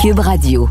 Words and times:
Cube 0.00 0.20
Radio. 0.20 0.66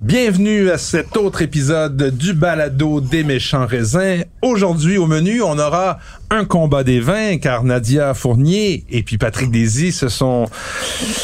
Bienvenue 0.00 0.70
à 0.70 0.78
cet 0.78 1.18
autre 1.18 1.42
épisode 1.42 2.16
du 2.16 2.32
balado 2.32 3.02
des 3.02 3.24
méchants 3.24 3.66
raisins. 3.66 4.24
Aujourd'hui 4.40 4.96
au 4.96 5.06
menu, 5.06 5.42
on 5.42 5.58
aura 5.58 5.98
un 6.30 6.46
combat 6.46 6.82
des 6.82 7.00
vins 7.00 7.36
car 7.36 7.62
Nadia 7.62 8.14
Fournier 8.14 8.86
et 8.88 9.02
puis 9.02 9.18
Patrick 9.18 9.50
Désy 9.50 9.92
se 9.92 10.08
sont 10.08 10.46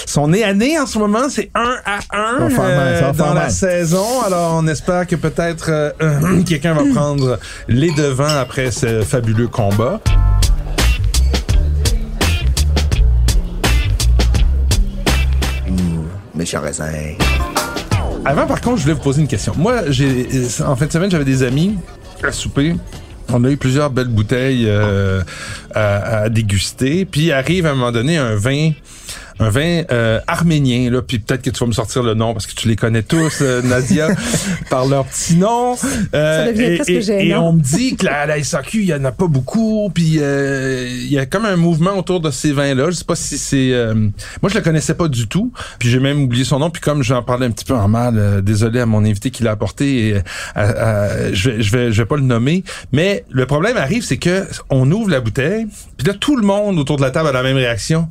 sont 0.05 0.29
nés 0.29 0.45
à 0.45 0.53
nez 0.53 0.79
en 0.79 0.85
ce 0.85 0.99
moment, 0.99 1.31
c'est 1.31 1.51
un 1.55 1.77
à 1.87 2.01
un 2.13 2.51
mal, 2.51 2.53
euh, 2.59 3.13
dans 3.15 3.33
la 3.33 3.35
mal. 3.35 3.51
saison. 3.51 4.21
Alors 4.27 4.57
on 4.63 4.67
espère 4.67 5.07
que 5.07 5.17
peut-être 5.17 5.71
euh, 5.71 6.43
quelqu'un 6.47 6.75
va 6.75 6.85
prendre 6.93 7.39
les 7.69 7.91
devants 7.93 8.37
après 8.39 8.71
ce 8.71 9.01
fabuleux 9.01 9.49
combat. 9.49 9.99
Avant, 18.25 18.47
par 18.47 18.61
contre, 18.61 18.77
je 18.79 18.83
voulais 18.83 18.95
vous 18.95 19.01
poser 19.03 19.23
une 19.23 19.29
question. 19.29 19.55
Moi, 19.57 19.91
j'ai, 19.91 20.27
en 20.67 20.77
fin 20.77 20.87
de 20.87 20.93
semaine, 20.93 21.11
j'avais 21.11 21.25
des 21.25 21.43
amis 21.43 21.77
à 22.23 22.33
souper. 22.33 22.77
On 23.33 23.45
a 23.45 23.51
eu 23.51 23.57
plusieurs 23.57 23.91
belles 23.91 24.09
bouteilles 24.09 24.65
euh, 24.67 25.23
à, 25.75 26.23
à 26.23 26.29
déguster. 26.29 27.05
Puis 27.05 27.33
arrive 27.33 27.67
à 27.67 27.71
un 27.71 27.75
moment 27.75 27.93
donné 27.93 28.19
un 28.19 28.35
vin, 28.35 28.73
un 29.41 29.49
vin 29.51 29.83
euh, 29.91 30.21
arménien. 30.29 30.91
Là, 30.91 31.03
puis 31.03 31.19
peut-être 31.19 31.43
que 31.43 31.51
tu 31.51 31.59
vas 31.59 31.67
me 31.67 31.73
sortir 31.73 32.03
le 32.05 32.15
nom 32.15 32.33
parce 32.35 32.47
que 32.47 32.55
tu 32.55 32.69
les 32.69 32.77
connais 32.77 33.03
tous, 33.03 33.39
euh, 33.43 33.63
Nadia, 33.65 34.09
par 34.71 34.87
leur 34.87 35.05
petit 35.07 35.37
nom. 35.37 35.75
Euh, 36.15 36.47
Ça 36.47 36.53
devient 36.53 36.65
et, 36.75 36.77
presque 36.77 36.91
et- 37.11 37.29
et 37.29 37.35
on 37.35 37.55
me 37.55 37.61
dit 37.61 37.97
que 37.97 38.05
la, 38.07 38.27
la 38.27 38.43
SAQ, 38.43 38.79
il 38.83 38.85
y 38.89 38.95
en 38.95 39.05
a 39.05 39.13
pas 39.13 39.27
beaucoup. 39.27 39.91
Puis 39.93 40.17
euh, 40.19 40.87
il 40.89 41.11
y 41.13 41.19
a 41.19 41.27
comme 41.27 41.45
un 41.47 41.57
mouvement 41.57 41.97
autour 41.99 42.21
de 42.21 42.31
ces 42.31 42.53
vins-là. 42.53 42.91
Je 42.91 42.97
sais 42.97 43.05
pas 43.05 43.17
si 43.17 43.39
c'est. 43.39 43.73
euh, 43.73 43.95
moi, 44.43 44.51
je 44.51 44.55
le 44.55 44.61
connaissais 44.61 44.95
pas 44.95 45.09
du 45.09 45.27
tout. 45.27 45.53
Puis 45.79 45.89
j'ai 45.91 45.99
même 46.01 46.23
oublié 46.23 46.45
son 46.45 46.59
nom. 46.59 46.71
Puis 46.71 46.81
comme 46.83 47.03
j'en 47.03 47.23
parlais 47.23 47.47
un 47.47 47.51
petit 47.51 47.65
peu 47.65 47.75
en 47.75 47.89
mal, 47.89 48.43
désolé 48.43 48.81
à 48.81 48.87
mon 48.87 49.05
invité 49.05 49.31
qui 49.31 49.43
l'a 49.43 49.53
apporté. 49.53 50.09
Et, 50.09 50.15
je 51.33 51.51
vais, 51.51 51.63
je 51.63 51.77
vais, 51.77 51.93
je 51.93 52.03
vais 52.03 52.07
pas 52.07 52.17
le 52.17 52.23
nommer. 52.23 52.63
Mais 52.93 53.25
le 53.31 53.47
problème 53.47 53.77
arrive, 53.79 54.05
c'est 54.05 54.19
que 54.19 54.47
on 54.69 54.91
ouvre 54.91 55.11
la 55.11 55.21
bouteille. 55.21 55.67
Puis 55.97 56.07
là, 56.07 56.15
tout 56.15 56.37
le 56.37 56.43
monde 56.47 56.79
autour 56.79 56.97
de 56.97 57.03
la 57.03 57.11
table 57.11 57.29
a 57.29 57.33
la 57.33 57.43
même 57.43 57.57
réaction. 57.57 58.09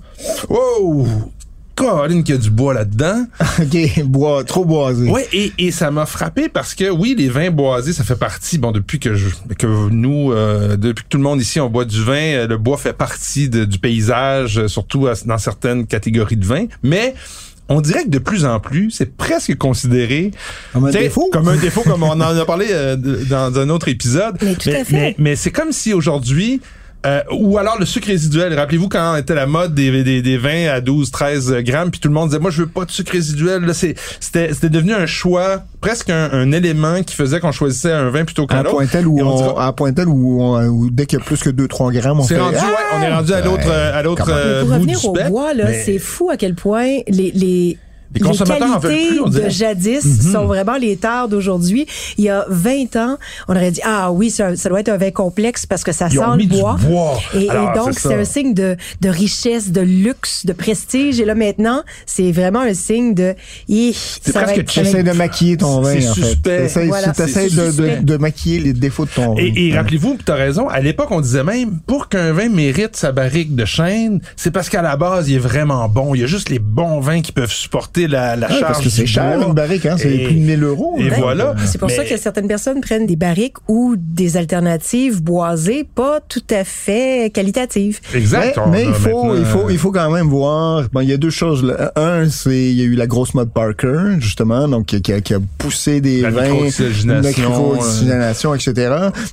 Wow! 0.50 1.08
Caroline 1.86 2.24
qu'il 2.24 2.36
y 2.36 2.38
a 2.38 2.42
du 2.42 2.50
bois 2.50 2.74
là-dedans. 2.74 3.26
OK, 3.62 4.04
bois, 4.06 4.44
trop 4.44 4.66
boisé. 4.66 5.10
Ouais, 5.10 5.28
et, 5.34 5.52
et 5.58 5.72
ça 5.72 5.92
m'a 5.92 6.06
frappé 6.06 6.50
parce 6.50 6.76
que 6.76 6.90
oui, 6.90 7.16
les 7.18 7.30
vins 7.30 7.50
boisés, 7.52 7.94
ça 7.94 8.04
fait 8.04 8.16
partie. 8.18 8.58
Bon, 8.58 8.72
depuis 8.72 9.00
que 9.00 9.16
je, 9.16 9.28
que 9.58 9.90
nous, 9.90 10.32
euh, 10.32 10.78
depuis 10.78 11.04
que 11.04 11.10
tout 11.10 11.18
le 11.18 11.24
monde 11.24 11.42
ici 11.42 11.60
on 11.60 11.70
boit 11.70 11.86
du 11.86 12.04
vin, 12.04 12.14
euh, 12.16 12.48
le 12.48 12.58
bois 12.58 12.78
fait 12.78 12.94
partie 12.94 13.50
de- 13.50 13.66
du 13.66 13.80
paysage, 13.80 14.60
euh, 14.60 14.68
surtout 14.68 15.08
à- 15.08 15.14
dans 15.26 15.38
certaines 15.38 15.88
catégories 15.88 16.38
de 16.38 16.46
vins. 16.46 16.66
Mais 16.84 17.14
on 17.70 17.82
dirait 17.82 18.04
que 18.04 18.10
de 18.10 18.18
plus 18.20 18.46
en 18.46 18.60
plus, 18.60 18.90
c'est 18.92 19.16
presque 19.16 19.56
considéré 19.56 20.32
Comme 20.74 20.86
un 20.86 20.90
défaut. 20.92 21.30
Comme 21.32 21.48
un 21.48 21.56
défaut, 21.58 21.82
comme 21.82 22.02
on 22.04 22.10
en 22.12 22.20
a 22.22 22.46
parlé 22.46 22.66
euh, 22.72 22.96
dans 23.30 23.58
un 23.60 23.70
autre 23.70 23.88
épisode. 23.90 24.38
Mais 24.42 24.56
tout 24.56 24.70
à 24.70 24.84
fait. 24.84 24.92
Mais, 24.92 25.16
mais 25.20 25.36
c'est 25.36 25.52
comme 25.52 25.72
si 25.72 25.94
aujourd'hui. 25.94 26.62
Euh, 27.06 27.22
ou 27.32 27.58
alors 27.58 27.78
le 27.80 27.86
sucre 27.86 28.08
résiduel. 28.08 28.54
Rappelez-vous 28.54 28.90
quand 28.90 29.16
était 29.16 29.34
la 29.36 29.46
mode 29.46 29.74
des, 29.74 30.04
des, 30.04 30.22
des 30.22 30.38
vins 30.38 30.68
à 30.70 30.82
12, 30.82 31.12
13 31.12 31.54
grammes, 31.60 31.92
puis 31.92 32.00
tout 32.00 32.10
le 32.10 32.14
monde 32.14 32.30
disait, 32.30 32.40
moi, 32.42 32.52
je 32.52 32.64
veux 32.64 32.68
pas 32.68 32.84
de 32.86 32.92
sucre 32.92 33.14
résiduel. 33.14 33.64
Là, 33.64 33.74
c'est, 33.74 33.96
c'était, 34.20 34.54
c'était 34.54 34.70
devenu 34.70 34.94
un 34.94 35.06
choix, 35.06 35.64
presque 35.80 36.10
un, 36.10 36.30
un 36.34 36.52
élément 36.52 37.02
qui 37.04 37.16
faisait 37.16 37.40
qu'on 37.40 37.52
choisissait 37.54 37.92
un 37.94 38.10
vin 38.10 38.26
plutôt 38.26 38.46
qu'un 38.48 38.58
un 38.58 38.62
autre. 38.62 38.72
point 38.72 38.86
tel 38.88 39.08
où, 39.08 39.20
on 39.22 39.28
on, 39.28 39.36
dira- 39.38 39.64
à 39.64 39.68
un 39.68 39.72
point 39.72 39.94
tel 39.94 40.08
où, 40.10 40.42
on- 40.42 40.62
où 40.68 40.90
dès 40.90 41.06
qu'il 41.06 41.20
y 41.20 41.22
a 41.22 41.26
plus 41.26 41.40
que 41.42 41.50
2-3 41.50 41.94
grammes, 41.94 42.20
on 42.20 42.24
c'est 42.24 42.36
fait... 42.36 42.42
rendu, 42.42 42.56
ouais, 42.58 42.62
on 42.98 43.02
est 43.02 43.14
rendu 43.14 43.34
à 43.34 43.42
l'autre, 43.42 43.68
euh, 43.70 43.98
à 43.98 44.02
l'autre 44.04 44.26
euh, 44.30 44.60
Pour 44.62 44.68
bout 44.70 44.74
revenir 44.76 45.00
du 45.00 45.06
au 45.08 45.14
spectre. 45.16 45.30
bois, 45.32 45.54
là, 45.54 45.66
Mais- 45.68 45.84
c'est 45.86 46.00
fou 46.00 46.30
à 46.30 46.36
quel 46.38 46.56
point 46.56 46.86
les, 47.08 47.32
les, 47.34 47.78
Les 48.14 48.22
consommateurs 48.22 48.76
en 48.76 48.80
veulent 48.80 48.92
plus, 48.96 49.20
on 49.22 49.30
dirait. 49.30 49.46
De 49.46 49.50
jadis 49.50 50.32
sont 50.32 50.46
vraiment 50.46 50.78
les 50.78 50.98
tares 50.98 51.28
d'aujourd'hui. 51.30 51.86
Il 52.18 52.24
y 52.24 52.30
a 52.30 52.46
20 52.50 52.96
ans, 52.96 53.18
on 53.48 53.56
aurait 53.56 53.70
dit, 53.72 53.82
ah 53.86 54.12
oui, 54.12 54.32
ça, 54.32 54.56
ça 54.56 54.68
doit 54.70 54.80
être 54.80 54.90
un 54.90 54.98
vin 54.98 55.12
complexe 55.12 55.66
parce 55.68 55.84
que 55.84 55.92
ça 55.92 56.08
Ils 56.10 56.14
sent 56.18 56.20
ont 56.26 56.36
le 56.36 56.46
bois. 56.46 56.78
bois. 56.82 57.20
Et, 57.36 57.48
donc, 57.76 57.94
c'est 58.00 58.16
un 58.16 58.24
signe 58.26 58.54
de, 58.56 58.76
de 59.02 59.10
richesse, 59.10 59.72
de 59.72 59.82
luxe, 59.82 60.46
de 60.46 60.54
prestige. 60.54 61.20
Et 61.20 61.26
là, 61.26 61.36
maintenant, 61.36 61.84
c'est 62.08 62.32
vraiment 62.32 62.62
un 62.62 62.74
signe 62.74 63.14
de... 63.14 63.36
Hi, 63.68 63.94
C'est 63.96 64.34
presque 64.34 64.66
T'essaies 64.66 65.00
être- 65.02 65.06
de 65.06 65.12
maquiller 65.12 65.58
ton 65.58 65.82
vin, 65.82 65.94
C'est 66.00 66.10
en 66.10 66.14
fait. 66.16 66.22
suspect. 66.22 66.58
T'essaies 66.64 66.86
Voilà, 66.88 67.08
de, 67.10 68.00
de, 68.00 68.04
de 68.04 68.18
maquiller 68.18 68.60
les 68.60 68.74
défauts 68.74 69.06
de 69.06 69.12
ton 69.12 69.36
vin. 69.36 69.42
Et, 69.56 69.72
rappelez-vous, 69.76 70.18
tu 70.26 70.32
as 70.32 70.36
raison, 70.36 70.68
à 70.68 70.80
l'époque, 70.80 71.12
on 71.12 71.22
disait 71.22 71.44
même, 71.44 71.80
pour 71.86 72.10
qu'un 72.10 72.32
vin 72.34 72.50
mérite 72.50 72.96
sa 72.96 73.12
barrique 73.12 73.56
de 73.56 73.66
chêne, 73.66 74.20
c'est 74.36 74.52
parce 74.52 74.68
qu'à 74.70 74.82
la 74.82 74.98
base, 74.98 75.30
il 75.30 75.36
est 75.36 75.40
vraiment 75.40 75.88
bon. 75.88 76.16
Il 76.16 76.22
y 76.22 76.24
a 76.24 76.28
juste 76.28 76.50
les 76.50 76.60
bons 76.60 77.00
vins 77.00 77.22
qui 77.22 77.32
peuvent 77.32 77.52
supporter 77.52 77.99
la, 78.08 78.36
la 78.36 78.48
Ouais, 78.48 78.54
charge 78.60 78.72
parce 78.74 78.84
que 78.84 78.90
c'est 78.90 79.06
cher, 79.06 79.42
une 79.48 79.54
barrique, 79.54 79.86
hein. 79.86 79.96
C'est 79.98 80.10
plus 80.10 80.34
de 80.36 80.40
1000 80.40 80.64
euros. 80.64 80.96
Et 80.98 81.10
hein. 81.10 81.16
voilà. 81.20 81.56
C'est 81.66 81.78
pour 81.78 81.92
ça 81.92 82.04
que 82.04 82.18
certaines 82.18 82.48
personnes 82.48 82.82
prennent 82.82 83.06
des 83.06 83.16
barriques 83.16 83.58
ou 83.68 83.96
des 83.98 84.38
alternatives 84.38 85.22
boisées 85.22 85.86
pas 85.96 86.20
tout 86.28 86.44
à 86.50 86.64
fait 86.64 87.32
qualitatives. 87.34 88.00
Exact. 88.14 88.60
Mais, 88.72 88.86
il 88.86 88.94
faut, 88.94 89.24
maintenant, 89.24 89.36
il 89.36 89.46
faut, 89.46 89.60
euh, 89.68 89.72
il 89.72 89.78
faut 89.78 89.92
quand 89.92 90.10
même 90.12 90.28
voir. 90.28 90.88
Bon, 90.92 91.02
il 91.02 91.10
y 91.10 91.14
a 91.14 91.18
deux 91.18 91.30
choses. 91.30 91.64
là. 91.64 91.92
Un, 91.96 92.30
c'est 92.30 92.50
il 92.72 92.74
y 92.80 92.82
a 92.82 92.86
eu 92.86 92.96
la 92.96 93.08
grosse 93.08 93.34
mode 93.34 93.52
Parker 93.52 94.16
justement, 94.20 94.68
donc 94.68 94.88
qui, 94.88 95.14
a- 95.14 95.22
qui 95.22 95.34
a 95.34 95.40
poussé 95.58 96.02
des 96.02 96.22
La 96.22 96.30
vins, 96.30 96.44
micro-oxygénation, 96.50 97.22
la 97.22 97.22
micro-oxygénation, 97.30 98.56
etc. 98.56 98.74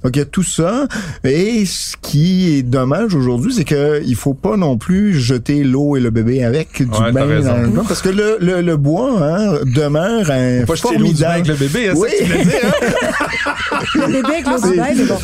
Donc 0.03 0.16
il 0.16 0.19
y 0.19 0.22
a 0.22 0.25
tout 0.27 0.43
ça. 0.43 0.87
Et 1.25 1.65
ce 1.66 1.97
qui 2.00 2.56
est 2.56 2.62
dommage 2.62 3.15
aujourd'hui, 3.15 3.53
c'est 3.53 3.65
que 3.65 4.03
il 4.04 4.15
faut 4.15 4.34
pas 4.34 4.56
non 4.56 4.77
plus 4.77 5.15
jeter 5.19 5.65
l'eau 5.65 5.97
et 5.97 6.00
le 6.00 6.10
bébé 6.10 6.44
avec 6.44 6.83
du 6.83 6.87
Ouais, 6.87 7.12
bain 7.12 7.27
dans 7.41 7.56
le 7.59 7.71
parce 7.87 8.00
que 8.03 8.09
le, 8.09 8.38
le, 8.41 8.56
le 8.62 8.77
bois 8.77 9.19
hein, 9.22 9.59
demeure 9.65 10.31
un 10.31 10.65
pas 10.67 10.75
jeter 10.75 10.97
l'eau 10.99 11.09
du 11.09 11.15
bain 11.22 11.28
avec 11.31 11.47
formidable. 11.47 11.49
le 11.49 11.55
bébé, 11.55 11.89
hein, 11.89 11.94
Oui. 11.97 12.09
c'est 12.19 12.27
ça 12.27 12.33
que 12.33 12.33
tu 12.33 12.39
veux 12.39 12.44
dire, 12.44 12.61
hein? 12.65 13.78
Le 13.94 14.06
bébé 14.06 14.28
avec 14.34 14.47
l'eau 14.47 14.71
du 14.71 14.77
bain, 14.77 14.87
mais 14.97 15.05
bon. 15.05 15.19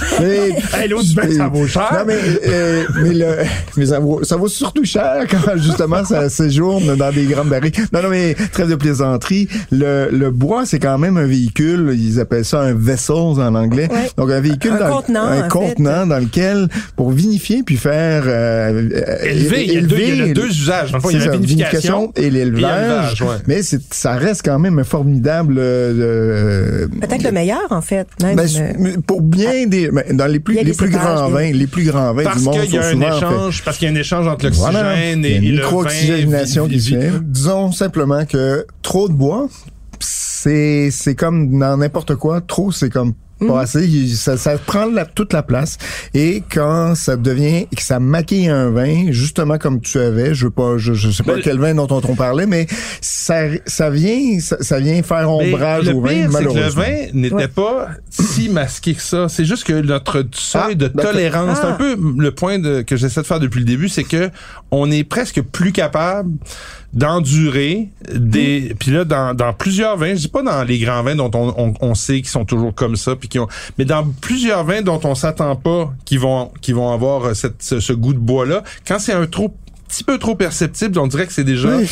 Hey, 0.79 0.89
l'eau 0.89 1.03
du 1.03 1.15
bain, 1.15 1.31
ça 1.37 1.49
vaut 1.49 1.67
cher. 1.67 1.89
Non, 1.93 2.05
mais, 2.07 2.17
euh, 2.49 2.85
mais, 3.03 3.15
le, 3.15 3.27
mais 3.77 3.87
ça, 3.87 3.99
vaut, 3.99 4.23
ça 4.25 4.37
vaut 4.37 4.49
surtout 4.49 4.85
cher 4.85 5.25
quand 5.31 5.57
justement 5.57 6.05
ça 6.05 6.29
séjourne 6.29 6.97
dans 6.97 7.11
des 7.13 7.25
grandes 7.25 7.49
barriques. 7.49 7.79
Non, 7.93 8.03
non, 8.03 8.09
mais 8.11 8.35
trêve 8.53 8.69
de 8.71 8.75
plaisanterie. 8.75 9.49
Le, 9.71 10.09
le 10.11 10.31
bois, 10.31 10.65
c'est 10.67 10.79
quand 10.79 10.99
même 10.99 11.17
un 11.17 11.27
véhicule. 11.27 11.95
Ils 11.95 12.21
appellent 12.21 12.45
ça 12.45 12.61
un 12.61 12.75
vessel 12.75 13.17
en 13.17 13.55
anglais. 13.55 13.89
Ouais. 13.91 14.11
Donc 14.17 14.31
un 14.31 14.41
véhicule, 14.41 14.73
Un 14.73 14.79
dans, 14.89 14.97
contenant, 14.97 15.25
un 15.27 15.45
en 15.45 15.49
contenant 15.49 16.07
dans 16.07 16.19
lequel, 16.19 16.69
pour 16.97 17.11
vinifier 17.13 17.63
puis 17.63 17.77
faire 17.77 18.23
euh, 18.27 18.89
euh, 18.95 19.25
Élever, 19.25 19.65
il 19.65 19.73
y 19.73 19.79
a 19.79 19.81
deux- 19.83 19.99
il 20.01 20.17
y 20.27 20.31
a 20.31 20.35
deux 20.35 20.49
usages. 20.49 20.93
Fond, 21.01 21.11
il 21.11 21.19
y 21.19 21.23
a 21.23 21.27
la 21.27 21.33
ça, 21.33 21.39
vinification 21.39 22.13
et 22.17 22.31
l'élevage. 22.31 23.22
Ouais. 23.29 23.37
Mais 23.47 23.63
c'est, 23.63 23.81
ça 23.95 24.13
reste 24.13 24.43
quand 24.45 24.59
même 24.59 24.79
un 24.79 24.85
formidable. 24.85 25.57
euh, 25.59 26.87
Peut-être 27.01 27.23
le 27.23 27.33
meilleur, 27.33 27.67
en 27.71 27.81
fait. 27.81 28.07
Même, 28.23 28.37
ben, 28.37 28.47
euh, 28.57 28.97
pour 29.07 29.23
bien 29.23 29.67
des 29.67 29.91
ben, 29.91 30.17
dans 30.17 30.27
les 30.27 30.41
plus 30.41 30.55
les 30.63 30.73
plus 30.73 30.91
grands 30.91 31.29
vins, 31.29 31.51
les 31.53 31.67
plus 31.67 31.85
grands 31.85 32.13
vins 32.15 32.25
Parce 32.25 32.39
du 32.39 32.45
monde 32.45 32.61
qu'il 32.63 32.75
y 32.75 32.79
a 32.79 32.87
un 32.87 33.01
échange, 33.01 33.63
parce 33.65 33.79
qu'il 33.79 33.89
y 33.89 33.91
a 33.91 33.95
un 33.95 34.01
échange 34.01 34.27
entre 34.27 34.45
l'oxygène 34.47 34.71
Voilà. 34.73 34.97
et, 35.07 35.13
Il 35.13 35.23
y 35.23 35.35
a 35.35 35.37
et 35.37 35.41
le 35.41 35.51
micro-oxygénation 35.57 36.65
vin. 36.65 36.71
qui 36.71 36.81
se 36.81 36.91
fait. 36.95 37.11
Disons 37.23 37.73
simplement 37.73 38.25
que 38.25 38.67
trop 38.83 39.09
de 39.09 39.15
bois, 39.15 39.49
c'est 40.01 40.91
c'est 40.91 41.15
comme 41.15 41.59
dans 41.59 41.77
n'importe 41.77 42.17
quoi. 42.17 42.41
Trop, 42.41 42.73
c'est 42.73 42.91
comme 42.91 43.15
pas 43.47 43.61
assez. 43.63 43.87
Il- 43.87 44.17
Ça, 44.17 44.37
ça 44.37 44.57
prend 44.59 44.87
la- 44.87 45.05
toute 45.05 45.33
la 45.33 45.43
place. 45.43 45.79
Et 46.15 46.43
quand 46.53 46.95
ça 46.95 47.17
devient, 47.17 47.67
que 47.75 47.83
ça 47.83 47.99
maquille 48.01 48.49
un 48.49 48.71
vin, 48.71 49.11
justement 49.11 49.59
comme 49.59 49.81
tu 49.81 49.99
avais, 49.99 50.35
je 50.35 50.45
veux 50.45 50.51
pas, 50.51 50.79
je, 50.79 50.93
je 50.95 51.11
sais 51.11 51.23
pas 51.23 51.41
quel 51.43 51.59
vin 51.59 51.75
dont 51.75 51.89
on, 51.91 52.01
on 52.09 52.15
parlait, 52.15 52.47
mais 52.47 52.67
ça, 53.01 53.43
ça 53.67 53.91
vient, 53.91 54.39
ça, 54.41 54.57
ça 54.61 54.79
vient 54.81 55.03
faire 55.03 55.31
ombrage 55.31 55.89
au 55.89 56.01
vin, 56.01 56.09
que 56.11 56.23
le 56.25 56.29
malheureusement. 56.29 56.83
vin 56.83 57.07
n'était 57.15 57.35
Ouais. 57.35 57.49
pas 57.49 57.89
si 58.11 58.49
masqué 58.49 58.95
que 58.95 59.03
ça. 59.03 59.29
C'est 59.29 59.45
juste 59.45 59.65
que 59.65 59.73
notre 59.81 60.25
seuil 60.33 60.63
Ah, 60.73 60.75
de 60.75 60.89
tolérance, 60.89 61.59
c'est 61.61 61.67
un 61.67 61.71
Ah. 61.73 61.77
peu 61.79 61.97
le 62.19 62.31
point 62.33 62.59
de, 62.59 62.83
que 62.83 62.97
j'essaie 62.97 63.23
de 63.23 63.27
faire 63.27 63.41
depuis 63.41 63.61
le 63.61 63.67
début, 63.67 63.89
c'est 63.89 64.05
que 64.05 64.31
on 64.71 64.91
est 64.91 65.05
presque 65.05 65.41
plus 65.43 65.73
capable 65.73 66.31
d'endurer 66.93 67.89
des 68.15 68.71
Hmm. 68.73 68.77
puis 68.79 68.91
là 68.91 69.05
dans, 69.05 69.35
dans 69.35 69.53
plusieurs 69.55 69.97
vins 69.97 70.15
je 70.15 70.21
dis 70.21 70.29
pas 70.29 70.43
dans 70.43 70.63
les 70.63 70.79
grands 70.79 71.03
vins 71.03 71.15
dont 71.17 71.31
on, 71.35 71.55
on, 71.57 71.75
on 71.81 71.95
sait 71.95 72.17
qu'ils 72.21 72.29
sont 72.29 72.45
toujours 72.45 72.75
comme 72.75 72.97
ça 72.97 73.17
puis 73.17 73.29
qui 73.33 73.39
ont 73.39 73.49
mais 73.79 73.85
dans 73.85 74.05
plusieurs 74.21 74.65
vins 74.65 74.83
dont 74.83 75.01
on 75.05 75.15
s'attend 75.15 75.57
pas 75.57 75.93
qu'ils 76.05 76.21
vont 76.21 76.51
qu'ils 76.61 76.75
vont 76.75 76.93
avoir 76.93 77.25
euh, 77.25 77.35
cette, 77.35 77.63
ce, 77.63 77.81
ce 77.81 77.93
goût 77.93 78.13
de 78.15 78.19
bois 78.19 78.47
là 78.47 78.63
quand 78.87 78.99
c'est 78.99 79.13
un 79.15 79.27
trop 79.27 79.55
petit 79.89 80.05
peu 80.05 80.17
trop 80.17 80.35
perceptible 80.35 80.99
on 80.99 81.07
dirait 81.07 81.27
que 81.27 81.35
c'est 81.35 81.45
déjà 81.45 81.77
Oui, 81.77 81.87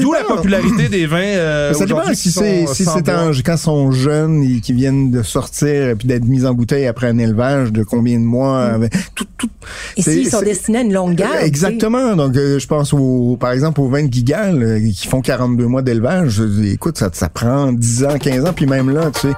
d'où 0.00 0.12
la 0.12 0.24
popularité 0.24 0.88
des 0.88 1.06
vins 1.06 1.18
euh, 1.20 1.72
ça 1.72 1.86
dépend 1.86 1.98
aujourd'hui 2.00 2.16
si 2.16 2.28
qui 2.30 2.34
c'est 2.34 2.64
euh, 2.64 2.72
si 2.74 2.84
c'est 2.84 3.02
quand 3.06 3.54
ils 3.54 3.58
sont 3.58 3.92
jeunes 3.92 4.42
et 4.42 4.60
qui 4.60 4.72
viennent 4.72 5.12
de 5.12 5.22
sortir 5.22 5.90
et 5.90 5.94
puis 5.94 6.08
d'être 6.08 6.24
mis 6.24 6.46
en 6.46 6.52
bouteille 6.54 6.86
après 6.88 7.06
un 7.08 7.18
élevage 7.18 7.70
de 7.70 7.84
combien 7.84 8.18
de 8.18 8.24
mois 8.24 8.60
avec- 8.64 8.92
tout 9.14 9.26
tout 9.38 9.48
Et 9.96 10.02
s'ils 10.02 10.28
sont 10.30 10.42
destinés 10.42 10.78
à 10.78 10.80
une 10.82 10.92
longue 10.92 11.14
garde. 11.14 11.36
Exactement. 11.42 12.16
Donc, 12.16 12.36
euh, 12.36 12.58
je 12.58 12.66
pense 12.66 12.92
au, 12.92 13.36
par 13.38 13.52
exemple 13.52 13.80
aux 13.82 13.88
vins 13.88 14.04
de 14.04 14.12
Gigal 14.12 14.62
euh, 14.62 14.80
qui 14.90 15.06
font 15.06 15.20
42 15.20 15.66
mois 15.66 15.82
d'élevage. 15.82 16.42
Écoute, 16.64 16.98
ça, 16.98 17.10
ça 17.12 17.28
prend 17.28 17.72
10 17.72 18.04
ans, 18.04 18.18
15 18.18 18.44
ans, 18.46 18.52
puis 18.54 18.66
même 18.66 18.90
là, 18.90 19.10
tu 19.12 19.20
sais. 19.28 19.34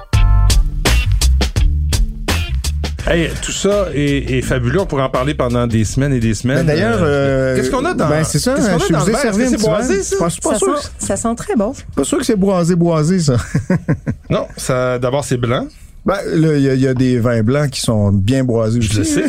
Hey, 3.09 3.29
tout 3.41 3.53
ça 3.53 3.87
est, 3.93 4.31
est 4.37 4.41
fabuleux. 4.41 4.81
On 4.81 4.85
pourrait 4.85 5.03
en 5.03 5.09
parler 5.09 5.33
pendant 5.33 5.65
des 5.65 5.85
semaines 5.85 6.11
et 6.13 6.19
des 6.19 6.33
semaines. 6.33 6.57
Ben, 6.65 6.65
D'ailleurs, 6.75 6.99
euh, 7.01 7.55
qu'est-ce 7.55 7.71
qu'on 7.71 7.85
a 7.85 7.93
dans 7.93 8.09
Ben, 8.09 8.23
c'est 8.25 8.39
ça. 8.39 8.55
Qu'est-ce 8.55 8.67
qu'on 8.69 8.75
a 8.75 8.87
je 8.87 8.91
dans 8.93 8.99
vous 8.99 9.05
le 9.05 9.11
ai 9.11 9.13
verre? 9.13 9.33
servi 9.33 9.57
boisé, 9.57 10.03
ça? 10.03 10.15
Pas, 10.17 10.25
pas 10.25 10.29
Ça 10.53 10.57
sûr, 10.59 10.77
sent, 10.77 10.89
ça 10.99 11.15
sent 11.15 11.35
très 11.37 11.55
bon. 11.55 11.73
pas 11.95 12.03
sûr 12.03 12.17
que 12.17 12.25
c'est 12.25 12.35
boisé, 12.35 12.75
boisé, 12.75 13.19
ça. 13.19 13.37
Non, 14.29 14.45
ça, 14.57 14.99
d'abord, 14.99 15.23
c'est 15.23 15.37
blanc. 15.37 15.67
ben, 16.05 16.17
là, 16.33 16.57
il 16.57 16.63
y, 16.63 16.69
a- 16.69 16.73
il 16.73 16.81
y 16.81 16.87
a 16.87 16.93
des 16.93 17.17
vins 17.19 17.43
blancs 17.43 17.69
qui 17.69 17.79
sont 17.81 18.11
bien 18.11 18.43
boisés 18.43 18.81
Je 18.81 18.97
le 18.99 19.03
sais. 19.05 19.25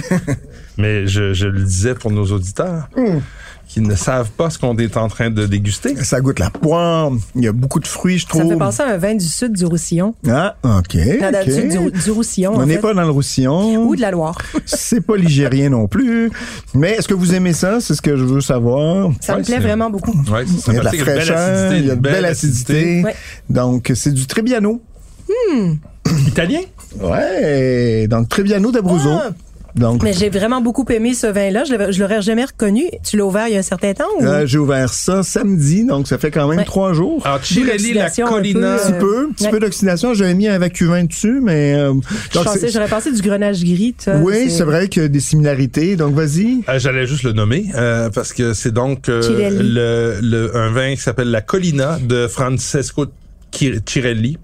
Mais 0.77 1.07
je, 1.07 1.33
je 1.33 1.47
le 1.47 1.63
disais 1.63 1.95
pour 1.95 2.11
nos 2.11 2.27
auditeurs 2.27 2.89
Hmm. 2.97 3.19
Qui 3.69 3.83
ne 3.83 3.95
savent 3.95 4.31
pas 4.31 4.49
ce 4.49 4.59
qu'on 4.59 4.75
est 4.79 4.97
en 4.97 5.09
train 5.09 5.29
de 5.31 5.45
déguster. 5.47 5.95
Ça 6.03 6.21
goûte 6.23 6.39
la 6.39 6.49
poire. 6.49 7.11
Il 7.37 7.45
y 7.45 7.49
a 7.49 7.53
beaucoup 7.53 7.81
de 7.81 7.87
fruits, 7.87 8.17
je 8.19 8.23
Ça 8.25 8.31
trouve. 8.31 8.45
me 8.45 8.51
fait 8.53 8.57
penser 8.57 8.83
à 8.83 8.95
un 8.95 8.97
vin 8.97 9.15
du 9.15 9.27
sud 9.27 9.53
du 9.53 9.67
Roussillon. 9.67 10.15
Ah, 10.27 10.57
OK. 10.65 10.95
Non, 10.95 11.29
ok. 11.29 11.45
du, 11.45 11.69
du, 11.93 12.01
du 12.03 12.11
Roussillon, 12.11 12.53
On 12.57 12.65
n'est 12.65 12.79
pas 12.79 12.95
dans 12.95 13.03
le 13.03 13.11
Roussillon. 13.11 13.77
Ou 13.87 13.95
de 13.95 14.01
la 14.01 14.11
Loire. 14.11 14.39
C'est 14.65 15.03
pas 15.03 15.17
ligérien 15.17 15.69
non 15.69 15.87
plus. 15.87 16.31
Mais 16.75 16.93
est-ce 16.93 17.07
que 17.09 17.15
vous 17.15 17.35
aimez 17.35 17.53
ça? 17.53 17.81
C'est 17.81 17.95
ce 17.95 18.01
que 18.03 18.17
je 18.17 18.25
veux 18.25 18.41
savoir. 18.41 19.11
Ça 19.21 19.35
Ouais, 19.35 19.41
me 19.41 19.45
plaît 19.45 19.59
vraiment 19.59 19.91
beaucoup. 19.91 20.13
Ouais, 20.33 20.45
c'est 20.47 20.73
Il 20.73 20.75
y 20.75 20.79
a 20.79 20.81
de 20.81 20.85
la 20.85 20.91
sympathique, 20.93 21.01
une 21.01 21.05
belle 21.05 21.15
fraîcheur, 21.23 21.39
acidité, 21.39 21.79
il 21.79 21.87
y 21.87 21.91
a 21.91 21.93
une 21.93 22.01
de 22.01 22.03
belle 22.09 22.25
acidité. 22.25 23.03
Ouais. 23.05 23.15
Donc, 23.51 23.93
c'est 23.95 24.13
du 24.13 24.27
Trebbiano. 24.27 24.83
Italien? 26.27 26.61
Ouais, 27.01 28.07
donc 28.09 28.29
Trebbiano 28.31 28.73
d'Abruzzo. 28.73 29.11
Ah! 29.13 29.31
Donc, 29.79 30.03
Mais 30.03 30.13
j'ai 30.13 30.29
vraiment 30.31 30.61
beaucoup 30.61 30.85
aimé 30.91 31.15
ce 31.15 31.27
vin-là. 31.27 31.65
Je 31.65 32.01
l'aurais 32.01 32.23
jamais 32.23 32.45
reconnu. 32.45 32.85
Tu 33.05 33.17
l'as 33.17 33.25
ouvert 33.25 33.49
il 33.49 33.55
y 33.55 33.57
a 33.57 33.61
un 33.61 33.63
certain 33.63 33.95
temps 33.95 34.05
ou? 34.19 34.25
euh, 34.25 34.47
j'ai 34.47 34.59
ouvert 34.59 34.93
ça 34.93 35.23
samedi, 35.23 35.85
donc 35.85 36.09
ça 36.09 36.19
fait 36.19 36.31
quand 36.31 36.49
même 36.49 36.59
Ouais. 36.59 36.65
trois 36.65 36.93
jours. 36.93 37.25
Alors, 37.27 37.43
Chirelli, 37.45 37.93
la 37.95 38.07
un 38.07 38.27
Colina. 38.29 38.61
peu, 38.61 38.67
Un 38.67 38.77
petit 38.79 38.93
euh, 38.93 38.99
peu, 38.99 39.27
un 39.29 39.33
petit 39.33 39.45
ouais. 39.45 39.51
peu 39.51 39.61
d'oxydation. 39.61 40.15
J'avais 40.15 40.35
mis 40.35 40.49
un 40.49 40.59
vacuvin 40.59 41.05
dessus, 41.05 41.41
mais... 41.43 41.75
euh, 41.75 41.93
J'aurais 42.33 42.89
pensé 42.89 43.13
du 43.13 43.23
grenage 43.23 43.63
gris. 43.65 43.95
oui, 44.23 44.51
c'est 44.51 44.65
vrai 44.65 44.89
qu'il 44.89 45.03
y 45.03 45.05
a 45.05 45.09
des 45.09 45.21
similarités. 45.21 45.97
Donc, 45.97 46.15
vas-y. 46.15 46.63
Euh, 46.69 46.79
J'allais 46.79 47.07
juste 47.07 47.23
le 47.23 47.33
nommer 47.33 47.67
euh, 47.75 48.11
parce 48.11 48.33
que 48.33 48.53
c'est 48.55 48.73
donc 48.73 49.09
euh, 49.09 49.23
Cirelli. 49.23 49.59
le, 49.75 50.19
le- 50.23 50.57
un 50.57 50.71
vin 50.71 50.95
qui 50.95 51.01
s'appelle 51.01 51.31
la 51.31 51.41
Colina 51.41 51.99
de 52.03 52.27
Francesco 52.27 53.07
Chi- 53.53 53.81
Cirelli. 53.87 54.39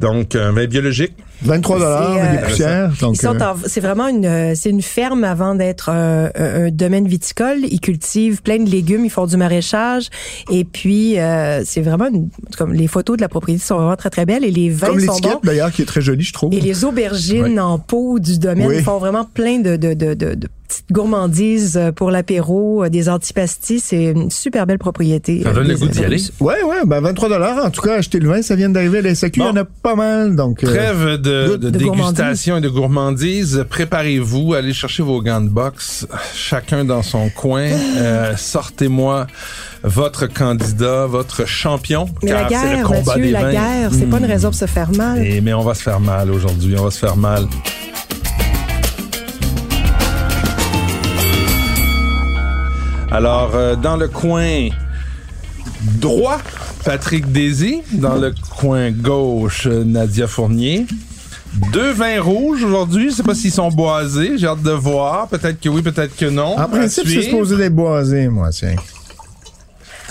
Donc 0.00 0.34
un 0.36 0.52
vin 0.52 0.66
biologique. 0.66 1.12
23 1.42 1.78
dollars 1.78 2.16
euh, 2.16 2.88
euh, 2.88 3.54
c'est 3.66 3.80
vraiment 3.80 4.08
une, 4.08 4.24
euh, 4.24 4.52
c'est 4.54 4.70
une 4.70 4.80
ferme 4.80 5.24
avant 5.24 5.54
d'être 5.54 5.90
un, 5.90 6.30
un- 6.34 6.64
un 6.66 6.70
domaine 6.70 7.06
viticole. 7.06 7.58
Ils 7.70 7.80
cultivent 7.80 8.40
plein 8.40 8.58
de 8.58 8.70
légumes, 8.70 9.04
ils 9.04 9.10
font 9.10 9.26
du 9.26 9.36
maraîchage, 9.36 10.08
et 10.50 10.64
puis 10.64 11.18
euh, 11.18 11.62
c'est 11.66 11.82
vraiment 11.82 12.06
une- 12.06 12.28
comme 12.56 12.72
les 12.72 12.86
photos 12.86 13.16
de 13.16 13.20
la 13.22 13.28
propriété 13.28 13.62
sont 13.62 13.76
vraiment 13.76 13.96
très 13.96 14.10
très 14.10 14.24
belles 14.24 14.44
et 14.44 14.50
les 14.50 14.70
vins 14.70 14.86
comme 14.86 15.00
sont 15.00 15.06
l'étiquette, 15.12 15.32
bons. 15.34 15.40
d'ailleurs, 15.44 15.70
qui 15.72 15.82
est 15.82 15.86
très 15.86 16.00
jolie, 16.00 16.24
je 16.24 16.32
trouve. 16.32 16.54
Et 16.54 16.60
les 16.60 16.84
aubergines 16.84 17.42
Ouais. 17.54 17.60
en 17.60 17.78
pot 17.78 18.18
du 18.20 18.38
domaine 18.38 18.68
Oui. 18.68 18.76
ils 18.78 18.84
font 18.84 18.98
vraiment 18.98 19.24
plein 19.24 19.58
de, 19.58 19.76
de, 19.76 19.92
de, 19.92 20.14
de, 20.14 20.34
de 20.34 20.48
petites 20.82 20.92
gourmandises 20.92 21.76
euh, 21.76 21.92
pour 21.92 22.10
l'apéro, 22.10 22.84
euh, 22.84 22.88
des 22.88 23.08
antipastis. 23.08 23.80
C'est 23.80 24.04
une 24.04 24.30
super 24.30 24.66
belle 24.66 24.78
propriété. 24.78 25.42
Ça 25.42 25.52
donne 25.52 25.68
le 25.68 25.76
goût 25.76 25.88
d'y 25.88 26.04
aller? 26.04 26.20
Ouais, 26.40 26.62
ouais, 26.62 26.76
ben 26.86 27.00
23 27.00 27.28
dollars. 27.28 27.64
En 27.64 27.70
tout 27.70 27.82
cas, 27.82 27.94
acheter 27.96 28.18
le 28.18 28.28
vin, 28.28 28.42
ça 28.42 28.54
vient 28.56 28.68
d'arriver 28.68 28.98
à 28.98 29.02
la 29.02 29.14
SAQ. 29.14 29.40
Bon. 29.40 29.46
Il 29.46 29.48
y 29.56 29.58
en 29.58 29.62
a 29.62 29.64
pas 29.64 29.94
mal. 29.94 30.36
Donc, 30.36 30.64
euh, 30.64 30.66
Trêve 30.66 31.04
de, 31.20 31.56
de 31.56 31.56
de 31.56 31.70
dégustation 31.70 32.56
et 32.58 32.60
de 32.60 32.68
gourmandise. 32.68 33.64
Préparez-vous, 33.68 34.54
allez 34.54 34.72
chercher 34.72 35.02
vos 35.02 35.20
gants 35.22 35.40
de 35.40 35.48
boxe, 35.48 36.06
chacun 36.34 36.84
dans 36.84 37.02
son 37.02 37.28
coin. 37.30 37.68
Euh, 37.96 38.34
Sortez-moi 38.36 39.26
votre 39.82 40.26
candidat, 40.26 41.06
votre 41.06 41.46
champion, 41.46 42.06
Mais 42.22 42.30
car 42.30 42.42
la 42.42 42.48
c'est 42.48 42.54
le 42.70 42.76
guerre, 42.76 42.86
combat 42.86 43.00
Mathieu, 43.04 43.22
des 43.24 43.30
la 43.30 43.42
vins. 43.42 43.50
guerre, 43.52 43.90
c'est 43.92 44.06
pas 44.06 44.18
une 44.18 44.24
raison 44.24 44.48
pour 44.48 44.58
se 44.58 44.66
faire 44.66 44.90
mal. 44.92 45.24
Et, 45.26 45.40
mais 45.42 45.52
on 45.52 45.60
va 45.62 45.74
se 45.74 45.82
faire 45.82 46.00
mal 46.00 46.30
aujourd'hui, 46.30 46.74
on 46.78 46.84
va 46.84 46.90
se 46.90 46.98
faire 46.98 47.16
mal. 47.16 47.46
Alors, 53.14 53.52
euh, 53.54 53.76
dans 53.76 53.96
le 53.96 54.08
coin 54.08 54.70
droit, 56.00 56.38
Patrick 56.84 57.30
Daisy. 57.30 57.82
Dans 57.92 58.16
le 58.16 58.34
coin 58.56 58.90
gauche, 58.90 59.68
euh, 59.68 59.84
Nadia 59.84 60.26
Fournier. 60.26 60.84
Deux 61.72 61.92
vins 61.92 62.20
rouges 62.20 62.64
aujourd'hui. 62.64 63.10
Je 63.10 63.14
sais 63.14 63.22
pas 63.22 63.36
s'ils 63.36 63.52
sont 63.52 63.68
boisés. 63.68 64.36
J'ai 64.36 64.48
hâte 64.48 64.62
de 64.62 64.72
voir. 64.72 65.28
Peut-être 65.28 65.60
que 65.60 65.68
oui, 65.68 65.80
peut-être 65.80 66.16
que 66.16 66.26
non. 66.26 66.58
en 66.58 66.68
principe, 66.68 67.06
c'est 67.06 67.22
supposé 67.22 67.56
d'être 67.56 67.76
boisé, 67.76 68.26
moi, 68.26 68.50
tiens. 68.50 68.74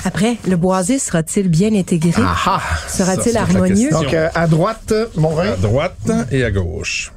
Après, 0.06 0.38
le 0.48 0.56
boisé 0.56 0.98
sera-t-il 0.98 1.50
bien 1.50 1.76
intégré? 1.76 2.24
Ah, 2.26 2.62
Sera-t-il 2.88 3.24
c'est 3.24 3.32
la 3.34 3.42
harmonieux? 3.42 3.92
Donc, 3.92 4.14
euh, 4.14 4.30
à 4.34 4.48
droite, 4.48 4.94
mon 5.18 5.36
vin. 5.36 5.52
à 5.52 5.56
droite 5.58 6.10
et 6.32 6.46
à 6.46 6.52
gauche. 6.52 7.12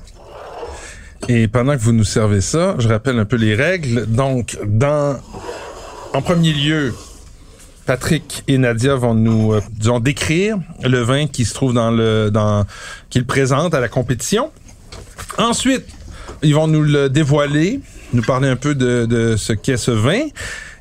Et 1.28 1.46
pendant 1.46 1.74
que 1.74 1.80
vous 1.80 1.92
nous 1.92 2.04
servez 2.04 2.40
ça, 2.40 2.74
je 2.78 2.88
rappelle 2.88 3.20
un 3.20 3.24
peu 3.24 3.36
les 3.36 3.54
règles. 3.54 4.06
Donc, 4.06 4.58
dans, 4.66 5.16
en 6.16 6.22
premier 6.22 6.52
lieu, 6.52 6.94
Patrick 7.84 8.42
et 8.48 8.58
Nadia 8.58 8.94
vont 8.96 9.14
nous, 9.14 9.52
euh, 9.52 9.60
disons, 9.72 10.00
décrire 10.00 10.56
le 10.82 11.00
vin 11.02 11.26
qui 11.26 11.44
se 11.44 11.54
trouve 11.54 11.72
dans 11.74 11.90
le, 11.90 12.30
dans, 12.32 12.64
qu'ils 13.10 13.26
présentent 13.26 13.74
à 13.74 13.80
la 13.80 13.88
compétition. 13.88 14.50
Ensuite, 15.38 15.84
ils 16.42 16.54
vont 16.54 16.66
nous 16.68 16.82
le 16.82 17.08
dévoiler, 17.08 17.80
nous 18.12 18.22
parler 18.22 18.48
un 18.48 18.56
peu 18.56 18.74
de, 18.74 19.06
de 19.06 19.36
ce 19.36 19.52
qu'est 19.52 19.76
ce 19.76 19.90
vin. 19.90 20.22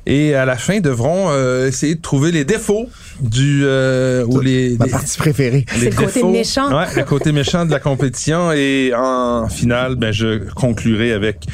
Et 0.08 0.34
à 0.34 0.44
la 0.44 0.56
fin, 0.56 0.78
devront 0.80 1.30
euh, 1.30 1.66
essayer 1.66 1.96
de 1.96 2.00
trouver 2.00 2.30
les 2.30 2.44
défauts 2.44 2.88
du 3.20 3.62
euh, 3.64 4.24
ou 4.26 4.40
les, 4.40 4.76
Ma 4.78 4.84
les- 4.86 4.90
partie 4.92 5.18
préférée. 5.18 5.66
C'est 5.68 5.78
les 5.80 5.90
le 5.90 5.96
côté 5.96 6.22
méchant. 6.22 6.68
Ouais, 6.76 6.86
le 6.96 7.02
côté 7.04 7.32
méchant 7.32 7.66
de 7.66 7.72
la 7.72 7.80
compétition. 7.80 8.52
Et 8.52 8.92
en 8.96 9.48
finale, 9.48 9.96
ben, 9.96 10.12
je 10.12 10.48
conclurai 10.54 11.12
avec 11.12 11.46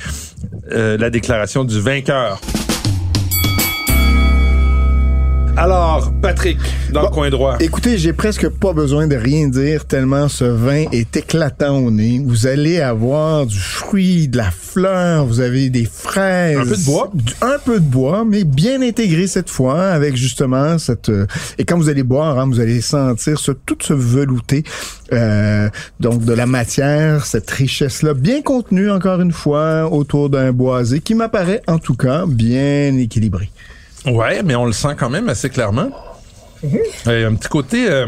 euh, 0.71 0.99
la 0.99 1.09
déclaration 1.09 1.65
du 1.65 1.81
vainqueur. 1.81 2.41
Alors, 5.55 6.11
Patrick, 6.23 6.59
dans 6.93 7.03
le 7.03 7.09
coin 7.09 7.29
droit. 7.29 7.57
Écoutez, 7.61 7.99
j'ai 7.99 8.15
presque 8.15 8.49
pas 8.49 8.73
besoin 8.73 9.07
de 9.07 9.17
rien 9.17 9.49
dire 9.49 9.85
tellement 9.85 10.27
ce 10.29 10.45
vin 10.45 10.87
est 10.93 11.15
éclatant 11.15 11.77
au 11.77 11.91
nez. 11.91 12.23
Vous 12.25 12.47
allez 12.47 12.81
avoir 12.81 13.47
du 13.47 13.59
fruit, 13.59 14.29
de 14.29 14.39
la 14.39 14.51
fleur, 14.51 15.27
vous 15.27 15.41
avez 15.41 15.69
des 15.69 15.85
fraises. 15.85 16.59
Un 16.59 16.65
peu 16.65 16.77
de 16.77 16.85
bois. 16.85 17.11
Un 17.43 17.59
peu 17.65 17.81
de 17.81 17.85
bois, 17.85 18.25
mais 18.25 18.45
bien 18.45 18.81
intégré 18.81 19.27
cette 19.27 19.51
fois 19.51 19.89
avec 19.89 20.17
justement 20.17 20.79
cette... 20.79 21.11
euh, 21.11 21.27
et 21.59 21.65
quand 21.65 21.77
vous 21.77 21.91
allez 21.91 22.03
boire, 22.03 22.39
hein, 22.39 22.47
vous 22.47 22.59
allez 22.59 22.81
sentir 22.81 23.39
ce, 23.39 23.53
tout 23.53 23.77
ce 23.81 23.93
velouté. 23.93 24.65
euh, 25.13 25.69
donc 26.01 26.25
de 26.25 26.33
la 26.33 26.47
matière, 26.47 27.27
cette 27.27 27.51
richesse-là 27.51 28.15
bien 28.15 28.41
contenue 28.41 28.91
encore 28.91 29.21
une 29.21 29.33
fois 29.33 29.93
autour 29.93 30.31
d'un 30.31 30.51
boisé 30.53 31.01
qui 31.01 31.15
m'apparaît 31.15 31.61
en 31.69 31.79
tout 31.79 31.95
cas 31.95 32.25
bien 32.27 32.97
équilibré. 32.97 33.51
Ouais, 34.07 34.43
mais 34.43 34.55
on 34.57 34.65
le 34.67 34.73
sent 34.73 34.95
quand 34.99 35.11
même 35.11 35.29
assez 35.29 35.49
clairement. 35.51 35.91
Euh, 37.07 37.29
un 37.29 37.35
petit 37.35 37.49
côté 37.49 37.89
euh, 37.89 38.07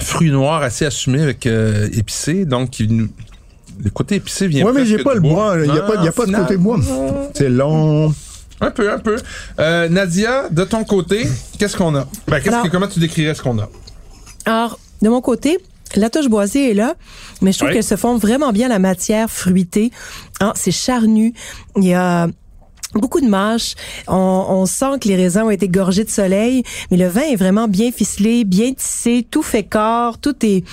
fruit 0.00 0.30
noir 0.30 0.62
assez 0.62 0.84
assumé 0.84 1.20
avec 1.22 1.46
euh, 1.46 1.88
épicé, 1.92 2.44
donc 2.44 2.78
il 2.80 2.94
nous- 2.96 3.08
le 3.82 3.90
côté 3.90 4.16
épicé 4.16 4.46
vient 4.48 4.64
Ouais, 4.64 4.72
mais 4.72 4.86
j'ai 4.86 4.98
pas 5.02 5.14
le 5.14 5.20
bois. 5.20 5.56
Il 5.58 5.66
y 5.66 5.78
a 5.78 5.82
pas, 5.82 5.94
il 5.98 6.04
y 6.04 6.08
a 6.08 6.12
pas 6.12 6.26
de 6.26 6.32
côté 6.32 6.56
bois. 6.56 6.78
C'est 7.34 7.48
long. 7.50 8.14
Un 8.60 8.70
peu, 8.70 8.90
un 8.90 8.98
peu. 8.98 9.16
Euh, 9.60 9.88
Nadia, 9.90 10.48
de 10.50 10.64
ton 10.64 10.82
côté, 10.84 11.26
qu'est-ce 11.58 11.76
qu'on 11.76 11.94
a? 11.94 12.06
Ben, 12.26 12.40
Alors- 12.46 12.62
que, 12.62 12.68
comment 12.68 12.88
tu 12.88 13.00
décrirais 13.00 13.34
ce 13.34 13.42
qu'on 13.42 13.58
a? 13.58 13.68
Alors, 14.46 14.78
de 15.02 15.08
mon 15.10 15.20
côté, 15.20 15.58
la 15.94 16.08
touche 16.08 16.28
boisée 16.28 16.70
est 16.70 16.74
là, 16.74 16.94
mais 17.42 17.52
je 17.52 17.58
trouve 17.58 17.68
Ouais. 17.68 17.74
qu'elle 17.74 17.84
se 17.84 17.96
fond 17.96 18.16
vraiment 18.16 18.52
bien 18.52 18.68
la 18.68 18.78
matière 18.78 19.28
fruitée. 19.30 19.90
Hein, 20.40 20.52
c'est 20.56 20.70
charnu. 20.72 21.34
Il 21.76 21.84
y 21.84 21.92
a 21.92 22.28
beaucoup 22.94 23.20
de 23.20 23.28
mâche. 23.28 23.74
On, 24.08 24.14
on 24.48 24.66
sent 24.66 24.98
que 25.00 25.08
les 25.08 25.16
raisins 25.16 25.42
ont 25.42 25.50
été 25.50 25.68
gorgés 25.68 26.04
de 26.04 26.10
soleil, 26.10 26.62
mais 26.90 26.96
le 26.96 27.08
vin 27.08 27.22
est 27.22 27.36
vraiment 27.36 27.68
bien 27.68 27.90
ficelé, 27.92 28.44
bien 28.44 28.72
tissé, 28.72 29.26
tout 29.30 29.42
fait 29.42 29.64
corps, 29.64 30.18
tout 30.18 30.36
est 30.44 30.64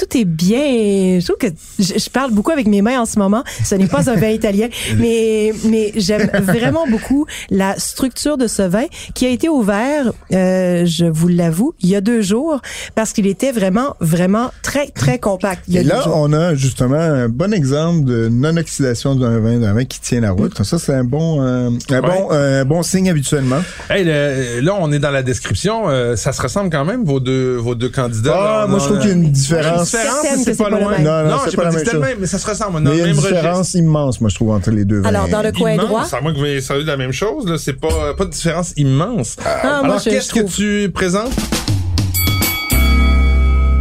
tout 0.00 0.16
est 0.16 0.24
bien. 0.24 1.18
Je 1.20 1.24
trouve 1.24 1.36
que 1.38 1.46
je, 1.78 1.98
je 1.98 2.10
parle 2.10 2.32
beaucoup 2.32 2.50
avec 2.52 2.66
mes 2.66 2.82
mains 2.82 3.00
en 3.00 3.06
ce 3.06 3.18
moment. 3.18 3.42
Ce 3.64 3.74
n'est 3.74 3.86
pas 3.86 4.08
un 4.10 4.14
vin 4.16 4.28
italien, 4.30 4.68
mais 4.98 5.52
mais 5.64 5.92
j'aime 5.96 6.30
vraiment 6.42 6.86
beaucoup 6.88 7.26
la 7.50 7.78
structure 7.78 8.36
de 8.38 8.46
ce 8.46 8.62
vin 8.62 8.84
qui 9.14 9.26
a 9.26 9.28
été 9.30 9.48
ouvert, 9.48 10.12
euh, 10.32 10.84
je 10.86 11.04
vous 11.06 11.28
l'avoue, 11.28 11.74
il 11.80 11.88
y 11.90 11.96
a 11.96 12.00
deux 12.00 12.22
jours 12.22 12.60
parce 12.94 13.12
qu'il 13.12 13.26
était 13.26 13.52
vraiment 13.52 13.96
vraiment 14.00 14.50
très 14.62 14.88
très 14.88 15.18
compact. 15.18 15.62
Il 15.68 15.74
y 15.74 15.78
a 15.78 15.80
Et 15.82 15.84
là, 15.84 16.02
on 16.14 16.32
a 16.32 16.54
justement 16.54 16.96
un 16.96 17.28
bon 17.28 17.52
exemple 17.52 18.04
de 18.04 18.28
non-oxydation 18.30 19.14
d'un 19.14 19.38
vin, 19.40 19.58
d'un 19.58 19.72
vin 19.74 19.84
qui 19.84 20.00
tient 20.00 20.20
la 20.20 20.30
route. 20.32 20.62
Ça, 20.62 20.78
c'est 20.78 20.94
un 20.94 21.04
bon, 21.04 21.42
euh, 21.42 21.70
un 21.90 22.00
bon, 22.00 22.30
un 22.30 22.64
bon 22.64 22.82
signe 22.82 23.10
habituellement. 23.10 23.60
Hey, 23.90 24.04
le- 24.04 24.60
là, 24.60 24.72
on 24.78 24.92
est 24.92 24.98
dans 24.98 25.10
la 25.10 25.22
description. 25.22 25.88
euh, 25.88 26.16
ça 26.16 26.32
se 26.32 26.40
ressemble 26.42 26.70
quand 26.70 26.84
même, 26.84 27.04
vos 27.04 27.20
deux, 27.20 27.56
vos 27.56 27.74
deux 27.74 27.88
candidats. 27.88 28.34
Ah, 28.36 28.60
là, 28.62 28.66
moi, 28.66 28.78
je 28.78 28.84
trouve 28.84 28.98
qu'il 29.00 29.08
y 29.08 29.12
a 29.12 29.16
Une 29.16 29.30
différence. 29.32 29.89
Différence, 29.98 30.24
mais 30.24 30.44
c'est 30.44 30.56
pas 30.62 30.70
loin. 30.70 30.90
même. 30.90 31.02
Non, 31.04 31.24
non, 31.30 31.36
c'est 31.44 31.50
j'ai 31.50 31.56
pas 31.56 31.64
la 31.64 31.70
dit 31.70 31.76
même 31.76 31.84
que 31.84 31.90
c'était 31.90 31.96
le 31.96 32.02
chose. 32.02 32.08
même, 32.10 32.18
mais 32.20 32.26
ça 32.26 32.38
se 32.38 32.46
ressemble. 32.46 32.80
Il 32.80 32.88
y 32.96 33.00
a 33.00 33.06
même 33.06 33.14
une 33.14 33.20
différence 33.20 33.74
immense, 33.74 34.20
moi, 34.20 34.30
je 34.30 34.34
trouve, 34.34 34.50
entre 34.50 34.70
les 34.70 34.84
deux 34.84 35.00
vins. 35.00 35.08
Alors, 35.08 35.28
dans 35.28 35.42
le 35.42 35.52
coin 35.52 35.72
Immense, 35.72 35.86
droit, 35.86 36.06
À 36.12 36.20
moins 36.20 36.32
que 36.32 36.38
vous 36.38 36.44
ayez 36.46 36.60
de 36.60 36.86
la 36.86 36.96
même 36.96 37.12
chose, 37.12 37.46
là, 37.46 37.56
c'est 37.58 37.74
pas, 37.80 38.14
pas 38.16 38.24
de 38.24 38.30
différence 38.30 38.72
immense. 38.76 39.36
Ah, 39.44 39.80
Alors, 39.84 40.02
qu'est-ce 40.02 40.32
que 40.32 40.40
tu 40.40 40.90
présentes? 40.90 41.32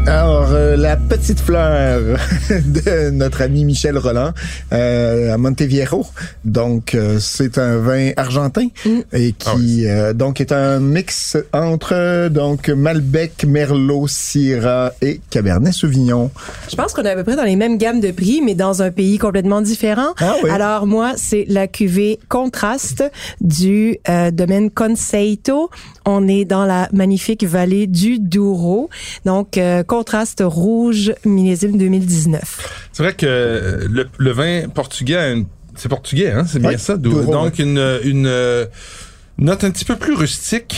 Alors, 0.10 0.50
euh, 0.54 0.76
la 0.76 0.98
petite 0.98 1.40
fleur 1.40 2.02
de 2.50 3.12
notre 3.12 3.44
ami 3.44 3.64
Michel 3.64 3.96
Roland 3.96 4.34
euh, 4.74 5.32
à 5.32 5.38
Monteviero. 5.38 6.04
Donc, 6.44 6.96
euh, 6.96 7.20
c'est 7.20 7.60
un 7.60 7.78
vin 7.78 8.10
argentin 8.18 8.70
et 9.14 9.34
qui 9.34 9.88
euh, 9.88 10.14
donc 10.14 10.42
est 10.42 10.52
un 10.52 10.80
mix 10.80 11.38
entre 11.54 12.28
donc 12.30 12.70
Malbec, 12.70 13.46
Merlot, 13.46 14.08
Syrah 14.08 14.94
et 15.04 15.22
Cabernet 15.30 15.74
Sauvignon. 15.74 16.32
Je 16.72 16.76
pense 16.76 16.94
qu'on 16.94 17.04
est 17.04 17.12
à 17.12 17.16
peu 17.16 17.24
près 17.24 17.36
dans 17.36 17.44
les 17.44 17.56
mêmes 17.56 17.78
gammes 17.78 18.00
de 18.00 18.10
prix, 18.10 18.42
mais 18.44 18.56
dans 18.56 18.82
un 18.82 18.90
pays 18.90 19.20
complètement 19.20 19.62
différent. 19.62 20.16
Ah 20.20 20.34
oui. 20.44 20.50
Alors 20.50 20.88
moi, 20.88 21.14
c'est 21.18 21.46
la 21.48 21.68
cuvée 21.68 22.18
Contraste 22.30 23.04
du 23.42 24.00
euh, 24.10 24.32
domaine 24.32 24.72
Conceito. 24.72 25.70
On 26.06 26.28
est 26.28 26.46
dans 26.46 26.66
la 26.66 26.90
magnifique 26.94 27.44
vallée 27.44 27.86
du 27.86 28.18
Douro. 28.18 28.90
Donc, 29.26 29.60
euh, 29.60 29.84
Contraste 30.04 30.42
rouge, 30.46 31.14
millésime 31.26 31.78
2019. 31.78 32.90
C'est 32.94 33.04
vrai 33.04 33.12
que 33.14 33.26
euh, 33.26 33.86
le, 33.92 34.08
le 34.18 34.32
vin 34.32 34.70
portugais, 34.74 35.18
a 35.18 35.30
une- 35.32 35.46
c'est 35.76 35.90
portugais, 35.90 36.32
hein? 36.32 36.46
C'est 36.48 36.60
bien 36.60 36.70
Oui, 36.70 36.80
ça. 36.80 36.96
Donc, 36.96 37.60
une, 37.60 38.00
une 38.06 38.26
euh, 38.26 38.66
note 39.40 39.66
un 39.66 39.72
petit 39.72 39.84
peu 39.84 39.98
plus 39.98 40.16
rustique. 40.16 40.78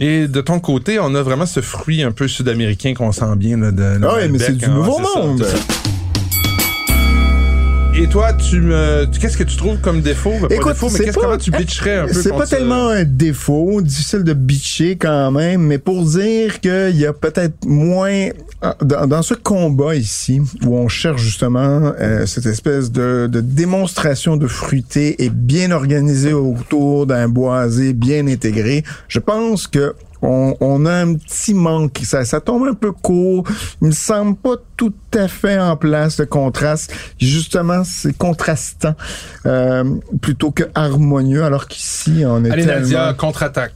Et 0.00 0.26
de 0.26 0.40
ton 0.40 0.58
côté, 0.58 0.98
on 0.98 1.14
a 1.14 1.22
vraiment 1.22 1.46
ce 1.46 1.60
fruit 1.60 2.02
un 2.02 2.10
peu 2.10 2.26
sud-américain 2.26 2.94
qu'on 2.94 3.12
sent 3.12 3.36
bien. 3.36 3.58
Là, 3.58 3.70
de, 3.70 4.00
Ah 4.02 4.14
oui, 4.16 4.28
mais 4.28 4.40
c'est 4.40 4.56
du 4.56 4.64
hein, 4.64 4.74
nouveau 4.74 4.98
ça. 5.44 5.54
Et 8.00 8.06
toi, 8.06 8.32
tu 8.32 8.60
me, 8.60 9.06
qu'est-ce 9.20 9.36
que 9.36 9.42
tu 9.42 9.56
trouves 9.56 9.78
comme 9.80 10.00
défaut? 10.02 10.30
Pas 10.40 10.54
Écoute, 10.54 10.74
défaut, 10.74 10.86
mais 10.86 10.98
c'est 10.98 11.04
qu'est-ce 11.06 11.16
pas- 11.16 11.20
comment 11.22 11.36
tu 11.36 11.50
bitcherais 11.50 11.96
un 11.96 12.06
peu 12.06 12.12
C'est 12.12 12.30
pas 12.30 12.46
ça? 12.46 12.56
tellement 12.56 12.88
un 12.90 13.02
défaut, 13.02 13.80
difficile 13.82 14.22
de 14.22 14.32
bitcher 14.34 14.94
quand 14.96 15.32
même, 15.32 15.62
mais 15.62 15.78
pour 15.78 16.04
dire 16.04 16.60
qu'il 16.60 16.96
y 16.96 17.06
a 17.06 17.12
peut-être 17.12 17.64
moins 17.66 18.28
dans, 18.84 19.06
dans 19.08 19.22
ce 19.22 19.34
combat 19.34 19.96
ici 19.96 20.40
où 20.64 20.76
on 20.76 20.86
cherche 20.86 21.22
justement 21.22 21.92
euh, 22.00 22.24
cette 22.26 22.46
espèce 22.46 22.92
de, 22.92 23.26
de 23.30 23.40
démonstration 23.40 24.36
de 24.36 24.46
fruité 24.46 25.24
et 25.24 25.28
bien 25.28 25.72
organisée 25.72 26.32
autour 26.32 27.04
d'un 27.06 27.28
boisé 27.28 27.94
bien 27.94 28.26
intégré. 28.28 28.84
Je 29.08 29.18
pense 29.18 29.66
que 29.66 29.94
on, 30.22 30.54
on 30.60 30.86
a 30.86 30.92
un 30.92 31.14
petit 31.14 31.54
manque. 31.54 32.00
Ça, 32.04 32.24
ça 32.24 32.40
tombe 32.40 32.64
un 32.66 32.74
peu 32.74 32.92
court. 32.92 33.44
Il 33.82 33.88
me 33.88 33.92
semble 33.92 34.36
pas 34.36 34.56
tout 34.76 34.94
à 35.14 35.28
fait 35.28 35.58
en 35.58 35.76
place 35.76 36.18
le 36.18 36.26
contraste. 36.26 36.92
Justement, 37.18 37.82
c'est 37.84 38.16
contrastant 38.16 38.94
euh, 39.46 39.84
plutôt 40.20 40.50
que 40.50 40.64
harmonieux, 40.74 41.44
alors 41.44 41.66
qu'ici, 41.68 42.22
on 42.26 42.44
est 42.44 42.50
Allez, 42.50 42.64
tellement... 42.66 42.80
Nadia, 42.80 43.14
contre-attaque. 43.14 43.72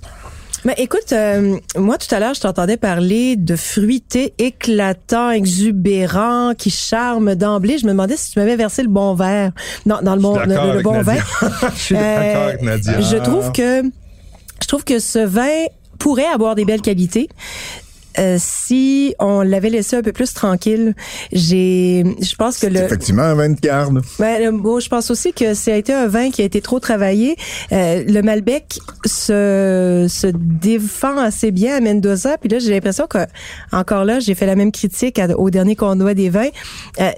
Mais 0.64 0.74
écoute, 0.78 1.12
euh, 1.12 1.56
moi 1.76 1.98
tout 1.98 2.14
à 2.14 2.20
l'heure, 2.20 2.34
je 2.34 2.40
t'entendais 2.40 2.76
parler 2.76 3.34
de 3.34 3.56
fruité 3.56 4.32
éclatant, 4.38 5.30
exubérant, 5.32 6.54
qui 6.56 6.70
charme 6.70 7.34
d'emblée. 7.34 7.78
Je 7.78 7.84
me 7.86 7.90
demandais 7.90 8.16
si 8.16 8.30
tu 8.30 8.38
m'avais 8.38 8.54
versé 8.54 8.82
le 8.84 8.88
bon 8.88 9.14
verre. 9.14 9.50
Non, 9.86 9.98
dans 10.02 10.14
le 10.14 10.20
bon, 10.20 10.38
le, 10.38 10.82
bon 10.82 10.92
Nadia. 11.02 11.24
Je 11.74 11.80
suis 11.80 11.96
Euh, 11.96 11.98
d'accord 12.32 12.42
avec 12.44 12.62
Nadia. 12.62 13.00
Je 13.00 13.16
trouve 13.16 13.50
que 13.50 13.82
je 14.62 14.68
trouve 14.68 14.84
que 14.84 15.00
ce 15.00 15.18
vin 15.18 15.64
pourrait 16.02 16.26
avoir 16.34 16.54
des 16.54 16.64
belles 16.64 16.82
qualités. 16.82 17.28
euh, 18.18 18.36
si 18.38 19.14
on 19.20 19.40
l'avait 19.40 19.70
laissé 19.70 19.96
un 19.96 20.02
peu 20.02 20.12
plus 20.12 20.34
tranquille, 20.34 20.94
j'ai, 21.32 22.04
je 22.20 22.34
pense 22.36 22.58
que 22.58 22.66
le, 22.66 22.76
effectivement 22.80 23.22
un 23.22 23.34
vin 23.34 23.48
de 23.48 23.58
garde. 23.58 24.02
ben, 24.18 24.50
bon, 24.54 24.80
je 24.80 24.88
pense 24.90 25.10
aussi 25.10 25.32
que 25.32 25.54
ça 25.54 25.72
a 25.72 25.76
été 25.76 25.94
un 25.94 26.08
vin 26.08 26.30
qui 26.30 26.42
a 26.42 26.44
été 26.44 26.60
trop 26.60 26.78
travaillé. 26.78 27.36
Euh, 27.72 28.04
le 28.06 28.20
Malbec 28.20 28.78
se, 29.06 30.06
se 30.10 30.26
défend 30.34 31.16
assez 31.16 31.50
bien 31.52 31.76
à 31.76 31.80
Mendoza. 31.80 32.36
Puis 32.36 32.50
là, 32.50 32.58
j'ai 32.58 32.70
l'impression 32.70 33.06
que, 33.06 33.18
encore 33.72 34.04
là, 34.04 34.20
j'ai 34.20 34.34
fait 34.34 34.46
la 34.46 34.56
même 34.56 34.72
critique 34.72 35.18
à- 35.18 35.34
au 35.38 35.48
dernier 35.48 35.74
convoi 35.76 36.12
des 36.12 36.28
vins. 36.28 36.50
Euh, 37.00 37.10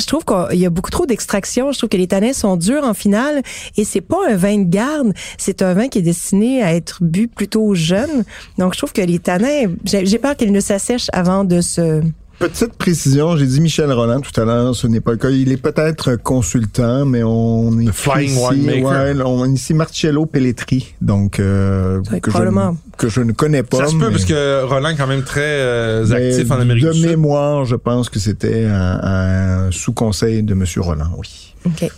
je 0.00 0.06
trouve 0.06 0.24
qu'il 0.24 0.58
y 0.58 0.66
a 0.66 0.70
beaucoup 0.70 0.90
trop 0.90 1.06
d'extraction. 1.06 1.72
Je 1.72 1.78
trouve 1.78 1.90
que 1.90 1.96
les 1.96 2.06
tanins 2.06 2.32
sont 2.32 2.56
durs 2.56 2.84
en 2.84 2.94
finale 2.94 3.42
et 3.76 3.84
c'est 3.84 4.00
pas 4.00 4.28
un 4.28 4.36
vin 4.36 4.58
de 4.58 4.68
garde. 4.68 5.12
C'est 5.36 5.62
un 5.62 5.74
vin 5.74 5.88
qui 5.88 5.98
est 5.98 6.02
destiné 6.02 6.62
à 6.62 6.74
être 6.74 6.98
bu 7.02 7.28
plutôt 7.28 7.74
jeune. 7.74 8.24
Donc, 8.58 8.74
je 8.74 8.78
trouve 8.78 8.92
que 8.92 9.02
les 9.02 9.18
tanins, 9.18 9.64
j'ai 9.84 10.18
peur 10.18 10.36
qu'ils 10.36 10.52
ne 10.52 10.60
s'assèchent 10.60 11.10
avant 11.12 11.44
de 11.44 11.60
se... 11.60 12.02
Petite 12.38 12.74
précision, 12.74 13.36
j'ai 13.36 13.46
dit 13.46 13.60
Michel 13.60 13.90
Roland 13.92 14.20
tout 14.20 14.40
à 14.40 14.44
l'heure, 14.44 14.74
ce 14.76 14.86
n'est 14.86 15.00
pas 15.00 15.10
le 15.10 15.16
cas. 15.16 15.30
Il 15.30 15.50
est 15.50 15.56
peut-être 15.56 16.14
consultant, 16.16 17.04
mais 17.04 17.22
on 17.24 17.78
est 17.80 17.86
The 17.86 17.92
Flying 17.92 18.30
ici, 18.30 18.80
ouais, 18.84 19.22
on 19.24 19.44
est 19.44 19.52
ici 19.54 19.74
Marcello 19.74 20.24
Pelletri, 20.24 20.94
donc 21.00 21.40
euh, 21.40 22.00
que, 22.22 22.30
je, 22.30 22.38
ne- 22.38 22.74
que 22.96 23.08
je 23.08 23.20
ne 23.22 23.32
connais 23.32 23.64
pas. 23.64 23.78
Ça 23.78 23.86
se 23.88 23.92
peut, 23.96 24.06
mais- 24.06 24.10
parce 24.12 24.24
que 24.24 24.62
Roland 24.64 24.90
est 24.90 24.96
quand 24.96 25.08
même 25.08 25.24
très 25.24 25.40
euh, 25.42 26.12
actif 26.12 26.48
en 26.52 26.60
Amérique 26.60 26.84
de 26.84 26.92
du 26.92 27.00
Sud. 27.00 27.08
mémoire, 27.10 27.64
je 27.64 27.74
pense 27.74 28.08
que 28.08 28.20
c'était 28.20 28.66
un, 28.66 29.00
un 29.02 29.70
sous-conseil 29.72 30.44
de 30.44 30.54
Monsieur 30.54 30.82
Roland, 30.82 31.10
oui. 31.18 31.54
OK. 31.66 31.90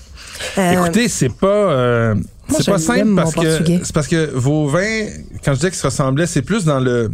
Euh, 0.57 0.73
Écoutez, 0.73 1.09
c'est 1.09 1.29
pas 1.29 1.47
euh, 1.71 2.15
c'est 2.49 2.65
pas 2.65 2.79
simple 2.79 3.15
parce 3.15 3.35
que 3.35 3.59
c'est 3.85 3.93
parce 3.93 4.09
que 4.09 4.31
vos 4.35 4.69
vins, 4.69 5.05
quand 5.45 5.51
je 5.53 5.57
disais 5.57 5.69
qu'ils 5.71 5.79
se 5.81 5.87
ressemblaient, 5.87 6.27
c'est 6.27 6.41
plus 6.41 6.65
dans 6.65 6.81
le 6.81 7.11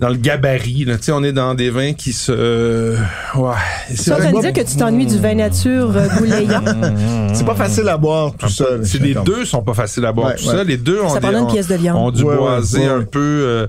dans 0.00 0.08
le 0.08 0.16
gabarit. 0.16 0.84
Là. 0.86 0.96
Tu 0.96 1.04
sais, 1.04 1.12
on 1.12 1.22
est 1.22 1.32
dans 1.32 1.54
des 1.54 1.70
vins 1.70 1.92
qui 1.92 2.12
se 2.12 2.32
euh, 2.32 2.96
ouais. 3.36 3.52
C'est 3.94 4.04
Tu 4.04 4.10
es 4.10 4.12
en 4.12 4.16
train 4.16 4.26
de 4.30 4.32
vrai- 4.36 4.52
dire 4.52 4.64
que 4.64 4.70
tu 4.70 4.76
t'ennuies 4.76 5.06
du 5.06 5.18
vin 5.18 5.34
nature 5.34 5.92
euh, 5.96 6.08
goulayant. 6.18 6.62
C'est 7.34 7.44
pas 7.46 7.54
facile 7.54 7.88
à 7.88 7.96
boire 7.96 8.32
tout 8.38 8.48
seul. 8.48 8.84
C'est 8.86 8.98
les 9.00 9.14
deux 9.14 9.44
sont 9.44 9.62
pas 9.62 9.74
faciles 9.74 10.04
à 10.06 10.12
boire 10.12 10.28
Ouais, 10.28 10.36
tout 10.36 10.46
ouais. 10.48 10.54
ça. 10.56 10.64
Les 10.64 10.76
deux 10.78 11.00
ont, 11.00 11.08
Ça 11.08 11.20
des, 11.20 11.28
prend 11.28 11.30
une 11.38 11.44
ont- 11.44 11.50
pièce 11.52 11.68
de 11.68 11.74
viande. 11.76 11.96
ont 11.98 12.10
du 12.10 12.22
boisé 12.24 12.78
ouais, 12.80 12.86
un 12.86 13.02
peu 13.02 13.18
euh, 13.20 13.66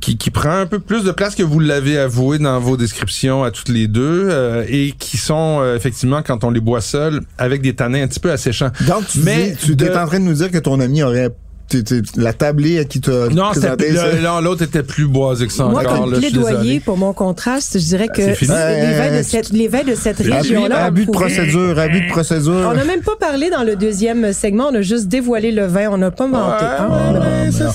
qui, 0.00 0.18
qui 0.18 0.30
prend 0.30 0.50
un 0.50 0.66
peu 0.66 0.78
plus 0.78 1.04
de 1.04 1.10
place 1.10 1.34
que 1.34 1.42
vous 1.42 1.58
l'avez 1.58 1.98
avoué 1.98 2.38
dans 2.38 2.60
vos 2.60 2.76
descriptions 2.76 3.42
à 3.42 3.50
toutes 3.50 3.70
les 3.70 3.88
deux 3.88 4.28
euh, 4.30 4.62
et 4.68 4.92
qui 4.98 5.16
sont 5.16 5.60
euh, 5.62 5.74
effectivement 5.74 6.22
quand 6.22 6.44
on 6.44 6.50
les 6.50 6.60
boit 6.60 6.82
seuls 6.82 7.22
avec 7.38 7.62
des 7.62 7.74
tanins 7.74 8.02
un 8.02 8.06
petit 8.06 8.20
peu 8.20 8.30
asséchants. 8.30 8.70
Donc, 8.86 9.06
tu, 9.08 9.20
Mais 9.20 9.52
dis- 9.52 9.56
tu 9.68 9.74
de- 9.76 9.86
es 9.86 9.96
en 9.96 10.06
train 10.06 10.20
de 10.20 10.24
nous 10.26 10.34
dire 10.34 10.50
que 10.50 10.58
ton 10.58 10.80
ami 10.80 11.02
aurait 11.02 11.30
t'es- 11.68 11.82
t'es- 11.82 12.02
la 12.16 12.32
tablée 12.32 12.78
à 12.78 12.84
qui 12.84 13.00
t'a 13.00 13.28
Non, 13.28 13.52
c'était- 13.54 13.74
présenté 13.76 14.20
non, 14.22 14.40
l'autre 14.40 14.62
était 14.62 14.82
plus 14.82 15.06
boisé 15.06 15.46
que 15.46 15.52
ça 15.52 15.64
Moi, 15.64 15.80
encore. 15.82 16.00
comme 16.02 16.10
là, 16.12 16.16
je 16.20 16.26
suis 16.26 16.32
plaidoyer 16.32 16.80
pour 16.80 16.96
mon 16.96 17.12
contraste, 17.12 17.78
je 17.78 17.84
dirais 17.84 18.08
que 18.08 18.22
c'est 18.22 18.34
fini. 18.34 18.52
les, 18.52 18.94
vins 18.96 19.18
de 19.18 19.22
cette, 19.22 19.50
les 19.50 19.68
vins 19.68 19.84
de 19.84 19.94
cette 19.94 20.18
région-là. 20.18 20.84
abus 20.84 21.06
de 21.06 21.10
procédure, 21.10 21.78
abus 21.78 22.02
de 22.02 22.08
procédure. 22.08 22.68
On 22.70 22.74
n'a 22.74 22.84
même 22.84 23.02
pas 23.02 23.16
parlé 23.18 23.50
dans 23.50 23.62
le 23.64 23.76
deuxième 23.76 24.32
segment, 24.32 24.68
on 24.70 24.74
a 24.76 24.82
juste 24.82 25.08
dévoilé 25.08 25.52
le 25.52 25.66
vin, 25.66 25.88
on 25.90 25.98
n'a 25.98 26.10
pas 26.10 26.26
menté. 26.26 26.64
Ouais, 26.64 26.70
hein. 26.78 27.14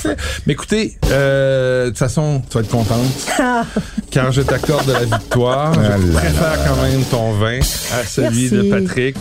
ouais, 0.06 0.16
Mais 0.48 0.54
écoutez, 0.54 0.98
euh, 1.12 1.86
de 1.86 1.90
toute 1.90 1.98
façon, 1.98 2.42
tu 2.50 2.56
vas 2.58 2.62
être 2.64 2.70
contente. 2.70 3.06
Quand 4.14 4.32
je 4.32 4.42
t'accorde 4.42 4.88
la 4.90 5.06
victoire, 5.18 5.74
Ah 5.78 5.96
je 6.06 6.12
là 6.14 6.20
préfère 6.20 6.60
quand 6.68 6.82
même 6.84 7.04
ton 7.06 7.32
vin 7.34 7.60
à 7.60 8.06
celui 8.06 8.50
Merci. 8.50 8.50
de 8.50 8.62
Patrick. 8.70 9.16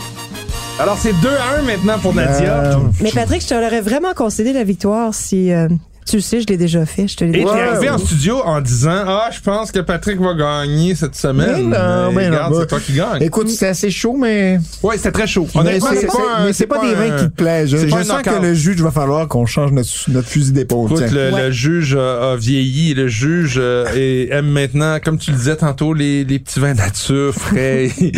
Alors, 0.81 0.97
c'est 0.97 1.13
2 1.13 1.29
à 1.29 1.59
1 1.59 1.61
maintenant 1.61 1.99
pour 1.99 2.11
Nadia. 2.15 2.57
Euh, 2.57 2.75
Mais 3.01 3.11
Patrick, 3.11 3.43
je 3.43 3.47
te 3.49 3.53
l'aurais 3.53 3.81
vraiment 3.81 4.13
concédé 4.15 4.51
la 4.51 4.63
victoire 4.63 5.13
si... 5.13 5.51
euh, 5.51 5.67
tu 6.05 6.15
le 6.17 6.21
sais, 6.21 6.41
je 6.41 6.47
l'ai 6.47 6.57
déjà 6.57 6.85
fait, 6.85 7.07
je 7.07 7.15
te 7.17 7.23
l'ai 7.23 7.29
Et 7.29 7.33
déjà 7.33 7.45
t'es 7.47 7.53
Ouais, 7.53 7.61
arrivé 7.61 7.79
ouais. 7.89 7.89
en 7.89 7.97
studio 7.97 8.41
en 8.43 8.59
disant 8.61 9.03
Ah, 9.07 9.29
je 9.31 9.39
pense 9.39 9.71
que 9.71 9.79
Patrick 9.79 10.19
va 10.19 10.33
gagner 10.33 10.95
cette 10.95 11.15
semaine. 11.15 11.69
Mais 11.69 11.77
non, 11.77 12.11
mais 12.11 12.25
non, 12.29 12.35
regarde, 12.35 12.53
bah, 12.53 12.57
c'est 12.61 12.67
toi 12.67 12.79
qui 12.79 12.93
gagne. 12.93 13.21
Écoute, 13.21 13.49
c'est 13.49 13.67
assez 13.67 13.89
chaud, 13.91 14.15
mais. 14.19 14.59
Ouais, 14.83 14.97
c'était 14.97 15.11
très 15.11 15.27
chaud. 15.27 15.47
mais 15.55 15.61
Honnêtement, 15.61 15.89
c'est 15.99 16.07
pas, 16.07 16.13
un- 16.37 16.45
mais 16.45 16.53
c'est 16.53 16.67
pas, 16.67 16.79
des 16.81 16.93
vins 16.95 17.13
un- 17.15 17.17
qui 17.17 17.25
te 17.29 17.35
plaisent. 17.35 17.69
Je, 17.69 17.77
c'est 17.77 17.85
je 17.87 17.91
pas 17.91 17.99
un 17.99 18.03
sens 18.03 18.21
que 18.21 18.29
knockout. 18.29 18.43
le 18.45 18.53
juge 18.53 18.81
va 18.81 18.91
falloir 18.91 19.27
qu'on 19.27 19.45
change 19.45 19.71
notre, 19.71 19.89
notre 20.09 20.27
fusil 20.27 20.51
d'épaule. 20.51 20.91
Écoute, 20.91 21.03
tiens. 21.07 21.15
le, 21.29 21.31
Ouais. 21.33 21.43
le 21.47 21.51
juge 21.51 21.95
a, 21.95 22.31
a 22.31 22.35
vieilli. 22.35 22.93
Le 22.93 23.07
juge 23.07 23.55
euh, 23.57 23.85
et 23.95 24.29
aime 24.31 24.47
maintenant, 24.47 24.97
comme 25.03 25.17
tu 25.17 25.31
le 25.31 25.37
disais 25.37 25.55
tantôt, 25.55 25.93
les, 25.93 26.23
les 26.23 26.39
petits 26.39 26.59
vins 26.59 26.73
nature, 26.73 27.33
frais 27.33 27.89
et, 27.99 28.11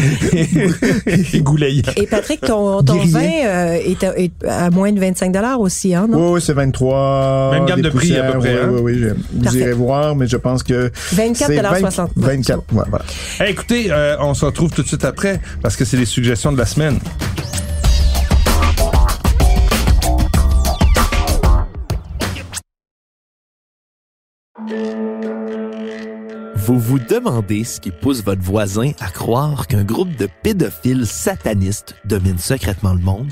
et 1.34 1.42
goulayants. 1.42 1.92
Et 1.98 2.08
Patrick, 2.08 2.42
ton, 2.42 2.82
ton 2.84 2.96
Guerrier. 2.96 3.12
vin 3.12 3.46
euh, 3.46 3.74
est, 3.86 4.04
à, 4.04 4.18
est 4.18 4.32
à 4.48 4.70
moins 4.70 4.92
de 4.92 5.00
25 5.00 5.34
aussi, 5.60 5.94
hein, 5.96 6.08
non? 6.10 6.18
Oui, 6.28 6.32
oui, 6.36 6.42
c'est 6.42 6.54
23. 6.54 7.52
Même 7.54 7.66
gamme 7.76 7.82
de 7.82 7.90
prix, 7.90 8.18
à 8.18 8.32
peu 8.32 8.40
près, 8.40 8.60
hein? 8.62 8.70
Oui, 8.72 8.82
oui, 8.82 8.94
oui. 8.94 9.00
je- 9.02 9.08
Vous 9.38 9.44
Parfait. 9.44 9.60
irez 9.60 9.74
voir, 9.74 10.16
mais 10.16 10.28
je 10.28 10.38
pense 10.38 10.64
que. 10.64 10.92
24 11.14 11.48
c'est 11.52 11.62
20 11.62 11.80
60. 11.80 12.12
24. 12.16 12.64
Ouais, 12.74 12.84
voilà. 12.90 13.06
Hey, 13.40 13.52
écoutez, 13.52 13.88
euh, 13.92 14.16
on 14.20 14.34
se 14.34 14.46
retrouve 14.46 14.72
tout 14.72 14.84
de 14.84 14.88
suite 14.88 15.06
après 15.06 15.40
parce 15.62 15.76
que 15.76 15.86
c'est 15.86 15.98
les 15.98 16.06
suggestions 16.06 16.52
de 16.52 16.58
la 16.58 16.66
semaine. 16.66 17.00
Vous 26.56 26.80
vous 26.80 27.00
demandez 27.00 27.64
ce 27.64 27.80
qui 27.80 27.92
pousse 27.92 28.24
votre 28.24 28.42
voisin 28.42 28.92
à 29.00 29.10
croire 29.10 29.68
qu'un 29.68 29.84
groupe 29.84 30.16
de 30.16 30.30
pédophiles 30.44 31.06
satanistes 31.06 31.96
domine 32.06 32.38
secrètement 32.38 32.94
le 32.94 33.00
monde? 33.02 33.32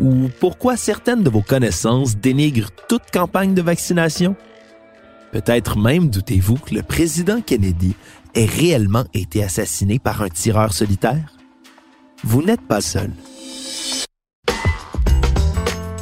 Ou 0.00 0.30
pourquoi 0.40 0.76
certaines 0.76 1.22
de 1.22 1.30
vos 1.30 1.42
connaissances 1.42 2.16
dénigrent 2.16 2.70
toute 2.88 3.10
campagne 3.12 3.54
de 3.54 3.62
vaccination? 3.62 4.36
Peut-être 5.32 5.78
même 5.78 6.08
doutez-vous 6.08 6.56
que 6.56 6.74
le 6.74 6.82
président 6.82 7.40
Kennedy 7.40 7.94
ait 8.34 8.46
réellement 8.46 9.04
été 9.14 9.42
assassiné 9.42 9.98
par 9.98 10.22
un 10.22 10.28
tireur 10.28 10.72
solitaire? 10.72 11.36
Vous 12.24 12.42
n'êtes 12.42 12.62
pas 12.62 12.80
seul. 12.80 13.10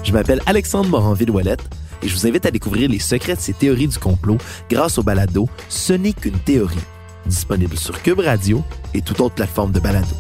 Je 0.05 0.13
m'appelle 0.13 0.41
Alexandre 0.47 0.91
Moranville-Ouellette 0.91 1.69
et 2.03 2.09
je 2.09 2.15
vous 2.15 2.27
invite 2.27 2.47
à 2.47 2.51
découvrir 2.51 2.89
les 2.89 2.99
secrets 2.99 3.37
de 3.37 3.41
ces 3.41 3.53
théories 3.53 3.89
du 3.89 3.99
complot 3.99 4.39
grâce 4.69 4.99
au 4.99 5.03
balado 5.03 5.49
Ce 5.69 5.93
n'est 5.93 6.13
qu'une 6.13 6.39
théorie, 6.39 6.77
disponible 7.27 7.77
sur 7.77 8.03
Cube 8.03 8.21
Radio 8.21 8.65
et 8.95 9.03
toute 9.03 9.21
autre 9.21 9.37
plateforme 9.37 9.73
de 9.73 9.81
balado. 9.81 10.17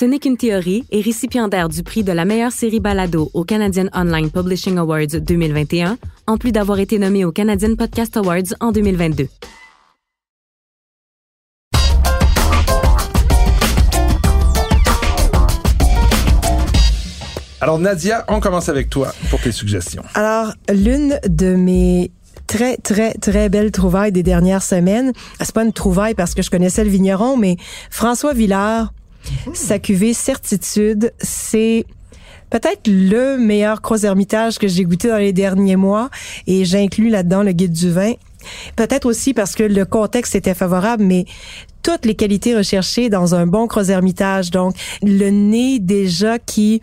Ce 0.00 0.06
n'est 0.06 0.18
qu'une 0.18 0.38
théorie 0.38 0.86
est 0.90 1.02
récipiendaire 1.02 1.68
du 1.68 1.82
prix 1.82 2.02
de 2.02 2.10
la 2.10 2.24
meilleure 2.24 2.52
série 2.52 2.80
balado 2.80 3.30
au 3.34 3.44
Canadian 3.44 3.84
Online 3.92 4.30
Publishing 4.30 4.78
Awards 4.78 5.20
2021, 5.20 5.98
en 6.26 6.38
plus 6.38 6.52
d'avoir 6.52 6.78
été 6.78 6.98
nommé 6.98 7.26
au 7.26 7.32
Canadian 7.32 7.74
Podcast 7.74 8.16
Awards 8.16 8.54
en 8.60 8.72
2022. 8.72 9.28
Alors 17.60 17.78
Nadia, 17.78 18.24
on 18.28 18.40
commence 18.40 18.70
avec 18.70 18.88
toi 18.88 19.12
pour 19.28 19.38
tes 19.42 19.52
suggestions. 19.52 20.04
Alors, 20.14 20.54
l'une 20.70 21.20
de 21.28 21.56
mes 21.56 22.10
très, 22.46 22.78
très, 22.78 23.12
très 23.12 23.50
belles 23.50 23.70
trouvailles 23.70 24.12
des 24.12 24.22
dernières 24.22 24.62
semaines, 24.62 25.12
c'est 25.38 25.52
pas 25.52 25.62
une 25.62 25.74
trouvaille 25.74 26.14
parce 26.14 26.32
que 26.32 26.40
je 26.40 26.48
connaissais 26.48 26.84
le 26.84 26.90
vigneron, 26.90 27.36
mais 27.36 27.58
François 27.90 28.32
Villard, 28.32 28.94
sa 29.54 29.78
cuvée 29.78 30.14
Certitude, 30.14 31.12
c'est 31.20 31.84
peut-être 32.50 32.88
le 32.88 33.38
meilleur 33.38 33.80
croix-hermitage 33.80 34.58
que 34.58 34.68
j'ai 34.68 34.84
goûté 34.84 35.08
dans 35.08 35.18
les 35.18 35.32
derniers 35.32 35.76
mois 35.76 36.10
et 36.46 36.64
j'inclus 36.64 37.10
là-dedans 37.10 37.42
le 37.42 37.52
guide 37.52 37.72
du 37.72 37.90
vin. 37.90 38.12
Peut-être 38.76 39.06
aussi 39.06 39.34
parce 39.34 39.54
que 39.54 39.62
le 39.62 39.84
contexte 39.84 40.34
était 40.34 40.54
favorable, 40.54 41.04
mais 41.04 41.26
toutes 41.82 42.04
les 42.04 42.14
qualités 42.14 42.56
recherchées 42.56 43.08
dans 43.08 43.34
un 43.34 43.46
bon 43.46 43.66
croix-hermitage. 43.66 44.50
Donc, 44.50 44.74
le 45.02 45.30
nez 45.30 45.78
déjà 45.78 46.38
qui 46.38 46.82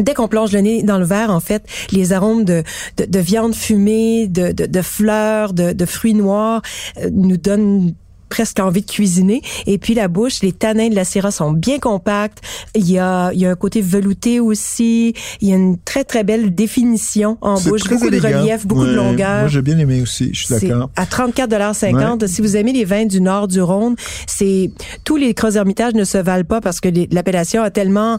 Dès 0.00 0.12
qu'on 0.12 0.26
plonge 0.26 0.50
le 0.50 0.60
nez 0.60 0.82
dans 0.82 0.98
le 0.98 1.04
verre, 1.04 1.30
en 1.30 1.38
fait, 1.38 1.64
les 1.92 2.12
arômes 2.12 2.44
de, 2.44 2.64
de, 2.96 3.04
de 3.04 3.18
viande 3.20 3.54
fumée, 3.54 4.26
de, 4.26 4.82
fleurs, 4.82 5.52
de, 5.52 5.72
de, 5.72 5.86
fruits 5.86 6.14
noirs 6.14 6.62
euh, 6.98 7.10
nous 7.12 7.36
donnent 7.36 7.94
presque 8.28 8.60
envie 8.60 8.82
de 8.82 8.90
cuisiner. 8.90 9.42
Et 9.66 9.78
puis 9.78 9.94
la 9.94 10.08
bouche, 10.08 10.40
les 10.42 10.52
tanins 10.52 10.88
de 10.88 10.94
la 10.94 11.04
syrah 11.04 11.30
sont 11.30 11.52
bien 11.52 11.78
compacts. 11.78 12.38
Il 12.74 12.90
y 12.90 12.98
a, 12.98 13.30
il 13.32 13.40
y 13.40 13.46
a 13.46 13.50
un 13.50 13.54
côté 13.54 13.80
velouté 13.80 14.40
aussi. 14.40 15.14
Il 15.40 15.48
y 15.48 15.52
a 15.52 15.56
une 15.56 15.78
très 15.78 16.04
très 16.04 16.24
belle 16.24 16.54
définition 16.54 17.38
en 17.40 17.60
bouche, 17.60 17.82
beaucoup 17.88 18.06
élégant. 18.08 18.28
de 18.30 18.34
relief, 18.36 18.66
beaucoup 18.66 18.84
de 18.86 18.90
Ouais, 18.90 18.96
longueur. 18.96 19.40
Moi, 19.40 19.48
j'ai 19.48 19.62
bien 19.62 19.78
aimé 19.78 20.00
aussi, 20.02 20.30
je 20.32 20.46
suis 20.46 20.54
d'accord. 20.54 20.90
À 20.96 21.04
34,50 21.04 22.26
Si 22.26 22.40
vous 22.42 22.56
aimez 22.56 22.72
les 22.72 22.84
vins 22.84 23.06
du 23.06 23.20
nord 23.20 23.48
du 23.48 23.60
Rhône, 23.60 23.96
c'est 24.26 24.70
tous 25.04 25.16
les 25.16 25.34
creux 25.34 25.56
hermitages 25.56 25.94
ne 25.94 26.04
se 26.04 26.18
valent 26.18 26.44
pas 26.44 26.60
parce 26.60 26.80
que 26.80 26.88
l'appellation 27.12 27.62
a 27.62 27.70
tellement 27.70 28.18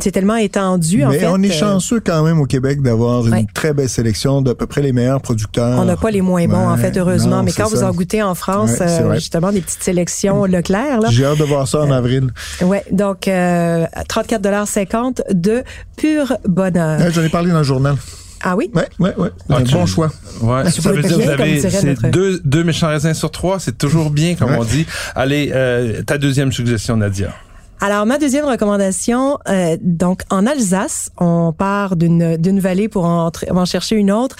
c'est 0.00 0.10
tellement 0.10 0.36
étendu 0.36 1.04
en 1.04 1.10
Mais 1.10 1.18
fait. 1.20 1.26
on 1.26 1.42
est 1.42 1.50
euh, 1.50 1.52
chanceux 1.52 2.00
quand 2.00 2.22
même 2.22 2.40
au 2.40 2.46
Québec 2.46 2.82
d'avoir 2.82 3.26
une 3.26 3.46
très 3.46 3.72
belle 3.72 3.88
sélection 3.88 4.42
d'à 4.42 4.54
peu 4.54 4.66
près 4.66 4.82
les 4.82 4.92
meilleurs 4.92 5.20
producteurs. 5.20 5.78
on 5.80 5.84
n'a 5.84 5.96
pas 5.96 6.10
les 6.10 6.20
moins 6.20 6.46
bons, 6.46 6.68
en 6.68 6.76
fait, 6.76 6.96
heureusement. 6.96 7.38
non, 7.38 7.42
Mais 7.42 7.52
quand 7.52 7.68
vous 7.68 7.82
en 7.82 7.92
goûtez 7.92 8.22
en 8.22 8.34
France, 8.34 8.72
Ouais, 8.78 8.86
euh, 8.88 9.14
justement, 9.14 9.52
des 9.52 9.60
petites 9.60 9.82
sélections 9.82 10.44
Leclerc, 10.44 11.00
là. 11.00 11.08
J'ai 11.10 11.24
hâte 11.24 11.38
de 11.38 11.44
voir 11.44 11.66
ça 11.68 11.80
en 11.80 11.90
avril. 11.90 12.28
Ouais, 12.62 12.84
donc 12.90 13.28
euh, 13.28 13.86
34,50 14.08 15.22
de 15.32 15.62
pur 15.96 16.34
bonheur. 16.46 17.00
Ouais, 17.00 17.10
J'en 17.12 17.22
ai 17.22 17.28
parlé 17.28 17.50
dans 17.50 17.58
le 17.58 17.64
journal. 17.64 17.96
Ah 18.42 18.54
oui? 18.54 18.70
Ouais, 18.74 18.86
ouais, 18.98 19.14
ouais. 19.16 19.30
Ah, 19.48 19.56
un 19.56 19.62
tu- 19.62 19.72
bon 19.72 19.86
choix. 19.86 20.10
Ouais, 20.42 20.70
ça 20.70 20.90
vous 20.90 20.96
veut 20.96 21.02
dire 21.02 21.16
que 21.16 21.22
vous 21.22 21.28
avez 21.30 21.54
dirait 21.56 21.70
c'est 21.70 21.82
notre- 21.84 22.08
deux, 22.10 22.38
deux 22.44 22.64
méchants 22.64 22.88
raisins 22.88 23.14
sur 23.14 23.30
trois, 23.30 23.58
c'est 23.58 23.78
toujours 23.78 24.10
bien, 24.10 24.34
comme 24.34 24.50
Ouais. 24.50 24.58
on 24.60 24.64
dit. 24.64 24.86
Allez, 25.14 25.50
euh, 25.54 26.02
ta 26.02 26.18
deuxième 26.18 26.52
suggestion, 26.52 26.96
Nadia. 26.98 27.30
Alors, 27.80 28.06
ma 28.06 28.18
deuxième 28.18 28.46
recommandation, 28.46 29.38
euh, 29.48 29.76
donc 29.82 30.22
en 30.30 30.46
Alsace, 30.46 31.10
on 31.18 31.52
part 31.52 31.96
d'une 31.96 32.36
d'une 32.38 32.58
vallée 32.58 32.88
pour 32.88 33.04
en, 33.04 33.30
en 33.50 33.64
chercher 33.64 33.96
une 33.96 34.10
autre. 34.10 34.36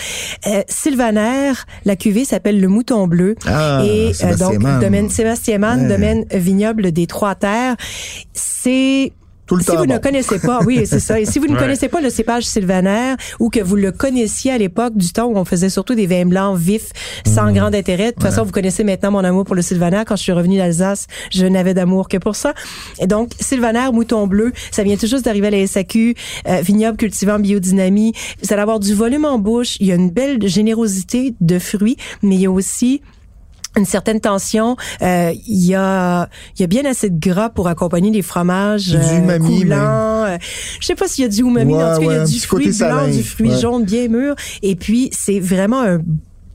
Euh, 0.46 0.62
Sylvaner, 0.68 1.52
la 1.84 1.96
cuvée 1.96 2.24
s'appelle 2.24 2.60
le 2.60 2.68
Mouton 2.68 3.06
Bleu. 3.06 3.34
Ah, 3.46 3.82
et 3.84 4.12
euh, 4.24 4.36
donc, 4.36 4.58
domaine 4.80 5.10
Sébastien 5.10 5.58
Mann, 5.58 5.82
Ouais. 5.82 5.88
domaine 5.88 6.24
vignoble 6.32 6.92
des 6.92 7.06
Trois 7.06 7.34
Terres. 7.34 7.76
C'est 8.32 9.12
Tout 9.46 9.56
le 9.56 9.62
si 9.62 9.66
temps 9.68 9.76
vous 9.76 9.86
ne 9.86 9.98
connaissez 9.98 10.38
pas, 10.38 10.60
oui, 10.66 10.82
c'est 10.86 11.00
ça. 11.00 11.20
Et 11.20 11.24
si 11.24 11.38
vous 11.38 11.46
ne 11.46 11.52
Ouais. 11.56 11.58
connaissez 11.60 11.88
pas 11.88 12.00
le 12.00 12.10
cépage 12.10 12.44
sylvaner 12.44 13.14
ou 13.40 13.48
que 13.48 13.60
vous 13.60 13.76
le 13.76 13.92
connaissiez 13.92 14.50
à 14.52 14.58
l'époque 14.58 14.96
du 14.96 15.12
temps 15.12 15.26
où 15.26 15.36
on 15.36 15.44
faisait 15.44 15.68
surtout 15.70 15.94
des 15.94 16.06
vins 16.06 16.26
blancs 16.26 16.58
vifs, 16.58 16.90
sans 17.26 17.52
grand 17.52 17.72
intérêt. 17.74 18.06
De 18.08 18.10
toute 18.12 18.22
façon, 18.24 18.42
vous 18.44 18.50
connaissez 18.52 18.82
maintenant 18.84 19.10
mon 19.12 19.24
amour 19.24 19.44
pour 19.44 19.54
le 19.54 19.62
sylvaner. 19.62 20.02
Quand 20.06 20.16
je 20.16 20.22
suis 20.22 20.32
revenue 20.32 20.58
d'Alsace, 20.58 21.06
je 21.30 21.46
n'avais 21.46 21.74
d'amour 21.74 22.08
que 22.08 22.16
pour 22.18 22.34
ça. 22.36 22.54
Et 23.00 23.06
donc, 23.06 23.30
sylvaner, 23.40 23.88
mouton 23.92 24.26
bleu, 24.26 24.52
ça 24.70 24.82
vient 24.82 24.96
tout 24.96 25.06
juste 25.06 25.24
d'arriver 25.24 25.46
à 25.46 25.50
la 25.50 25.66
SAQ, 25.66 26.14
euh, 26.48 26.60
vignoble 26.60 26.96
cultivant 26.98 27.38
biodynamie. 27.38 28.12
Vous 28.42 28.52
allez 28.52 28.62
avoir 28.62 28.80
du 28.80 28.94
volume 28.94 29.24
en 29.24 29.38
bouche. 29.38 29.76
Il 29.80 29.86
y 29.86 29.92
a 29.92 29.94
une 29.94 30.10
belle 30.10 30.46
générosité 30.46 31.34
de 31.40 31.58
fruits, 31.58 31.96
mais 32.22 32.34
il 32.34 32.40
y 32.42 32.46
a 32.46 32.50
aussi 32.50 33.00
une 33.76 33.84
certaine 33.84 34.20
tension. 34.20 34.76
Euh, 35.02 35.32
Il 35.46 35.64
y 35.66 35.74
a 35.74 36.28
il 36.56 36.60
y 36.62 36.64
a 36.64 36.66
bien 36.66 36.84
assez 36.84 37.10
de 37.10 37.18
gras 37.18 37.50
pour 37.50 37.68
accompagner 37.68 38.10
les 38.10 38.22
fromages 38.22 38.88
Du 38.88 38.96
euh, 38.96 39.18
umami, 39.18 39.60
coulants. 39.62 40.24
Euh, 40.24 40.36
Je 40.80 40.86
sais 40.86 40.94
pas 40.94 41.06
s'il 41.08 41.24
y 41.24 41.26
a 41.26 41.30
du 41.30 41.40
umami, 41.40 41.74
Ouais, 41.74 41.78
mais 41.78 41.84
en 41.84 41.94
tout 41.96 42.00
cas, 42.06 42.12
il 42.12 42.16
y 42.16 42.20
a 42.20 42.24
du 42.24 42.40
fruit 42.40 42.64
blanc, 42.66 42.74
salin, 42.74 43.08
du 43.08 43.22
fruit 43.22 43.50
ouais. 43.50 43.60
jaune 43.60 43.84
bien 43.84 44.08
mûr. 44.08 44.34
Et 44.62 44.76
puis, 44.76 45.10
c'est 45.12 45.40
vraiment 45.40 45.82
un 45.82 46.00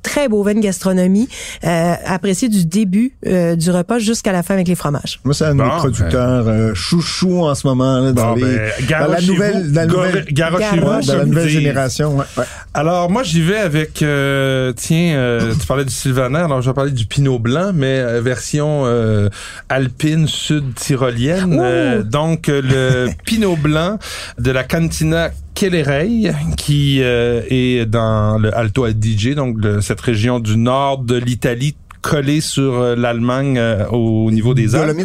très 0.03 0.27
beau 0.27 0.41
vin 0.43 0.55
de 0.55 0.59
gastronomie, 0.59 1.29
euh, 1.63 1.93
apprécié 2.05 2.49
du 2.49 2.65
début 2.65 3.13
euh, 3.27 3.55
du 3.55 3.69
repas 3.69 3.99
jusqu'à 3.99 4.31
la 4.31 4.41
fin 4.41 4.55
avec 4.55 4.67
les 4.67 4.73
fromages. 4.73 5.19
Moi, 5.23 5.33
c'est 5.35 5.45
un 5.45 5.53
de 5.53 5.59
Bon, 5.59 5.65
mes 5.65 5.77
producteurs 5.77 6.47
euh, 6.47 6.73
chouchou 6.73 7.43
en 7.43 7.53
ce 7.53 7.67
moment. 7.67 7.99
Là, 7.99 8.11
dans, 8.11 8.33
Bon, 8.33 8.35
les, 8.35 8.55
ben, 8.57 8.71
dans 8.89 9.11
la 9.11 9.21
nouvelle, 9.21 9.71
dans 9.71 9.81
la 9.81 9.85
nouvelle, 9.85 10.25
dans 11.05 11.17
la 11.17 11.25
nouvelle 11.25 11.49
génération. 11.49 12.17
Ouais, 12.17 12.25
ouais. 12.37 12.43
Alors 12.73 13.09
moi 13.11 13.21
j'y 13.23 13.41
vais 13.41 13.57
avec 13.57 14.01
euh, 14.01 14.71
tiens 14.73 15.15
euh, 15.15 15.53
tu 15.59 15.67
parlais 15.67 15.83
du 15.83 15.91
Sylvaner 15.93 16.37
alors 16.39 16.61
je 16.61 16.69
vais 16.69 16.73
parler 16.73 16.91
du 16.91 17.05
Pinot 17.05 17.37
blanc 17.37 17.71
mais 17.73 17.99
euh, 17.99 18.21
version 18.21 18.83
euh, 18.85 19.27
alpine 19.67 20.25
sud 20.25 20.73
tyrolienne 20.75 22.01
donc 22.03 22.47
le 22.47 23.09
Pinot 23.25 23.57
blanc 23.57 23.99
de 24.39 24.51
la 24.51 24.63
Cantina 24.63 25.31
Kellerey 25.53 26.31
qui 26.55 26.99
euh, 27.03 27.41
est 27.49 27.85
dans 27.85 28.37
le 28.37 28.55
Alto 28.57 28.85
Adige 28.85 29.35
donc 29.35 29.57
le- 29.61 29.81
cette 29.81 29.99
région 29.99 30.39
du 30.39 30.55
nord 30.55 30.99
de 30.99 31.15
l'Italie 31.17 31.75
collée 32.01 32.39
sur 32.41 32.95
l'Allemagne 32.95 33.57
euh, 33.59 33.85
au 33.89 34.31
niveau 34.31 34.53
des 34.55 34.73
Alpes. 34.75 34.97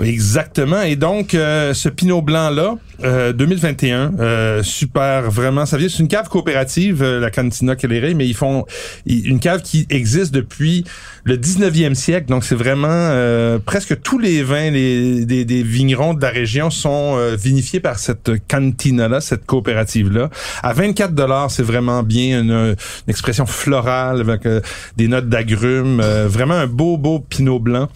Exactement. 0.00 0.80
Et 0.82 0.94
donc, 0.94 1.34
euh, 1.34 1.74
ce 1.74 1.88
Pinot 1.88 2.22
Blanc-là, 2.22 2.76
euh, 3.04 3.32
2021, 3.32 4.12
euh, 4.18 4.62
super, 4.62 5.30
vraiment. 5.30 5.66
Ça 5.66 5.76
vient, 5.76 5.88
c'est 5.88 5.98
une 5.98 6.08
cave 6.08 6.28
coopérative, 6.28 7.02
euh, 7.02 7.20
la 7.20 7.30
Cantina 7.30 7.76
Kelleré, 7.76 8.14
mais 8.14 8.26
ils 8.26 8.34
font 8.34 8.66
une 9.06 9.40
cave 9.40 9.62
qui 9.62 9.86
existe 9.90 10.32
depuis 10.32 10.84
le 11.24 11.36
19e 11.36 11.94
siècle. 11.94 12.26
Donc, 12.28 12.44
c'est 12.44 12.54
vraiment 12.54 12.88
euh, 12.90 13.58
presque 13.58 14.00
tous 14.02 14.18
les 14.18 14.42
vins 14.42 14.70
les, 14.70 15.24
des, 15.24 15.44
des 15.44 15.62
vignerons 15.62 16.14
de 16.14 16.22
la 16.22 16.30
région 16.30 16.70
sont 16.70 17.14
euh, 17.16 17.36
vinifiés 17.36 17.80
par 17.80 17.98
cette 17.98 18.30
cantina-là, 18.48 19.20
cette 19.20 19.46
coopérative-là. 19.46 20.30
À 20.62 20.72
24 20.72 21.14
dollars, 21.14 21.50
c'est 21.50 21.62
vraiment 21.62 22.02
bien 22.02 22.42
une, 22.42 22.76
expression 23.08 23.46
florale 23.46 24.20
avec 24.20 24.46
euh, 24.46 24.60
des 24.96 25.08
notes 25.08 25.28
d'agrumes. 25.28 26.00
euh, 26.00 26.28
vraiment 26.28 26.54
un 26.54 26.66
beau, 26.66 26.96
beau 26.96 27.20
Pinot 27.20 27.58
Blanc. 27.58 27.88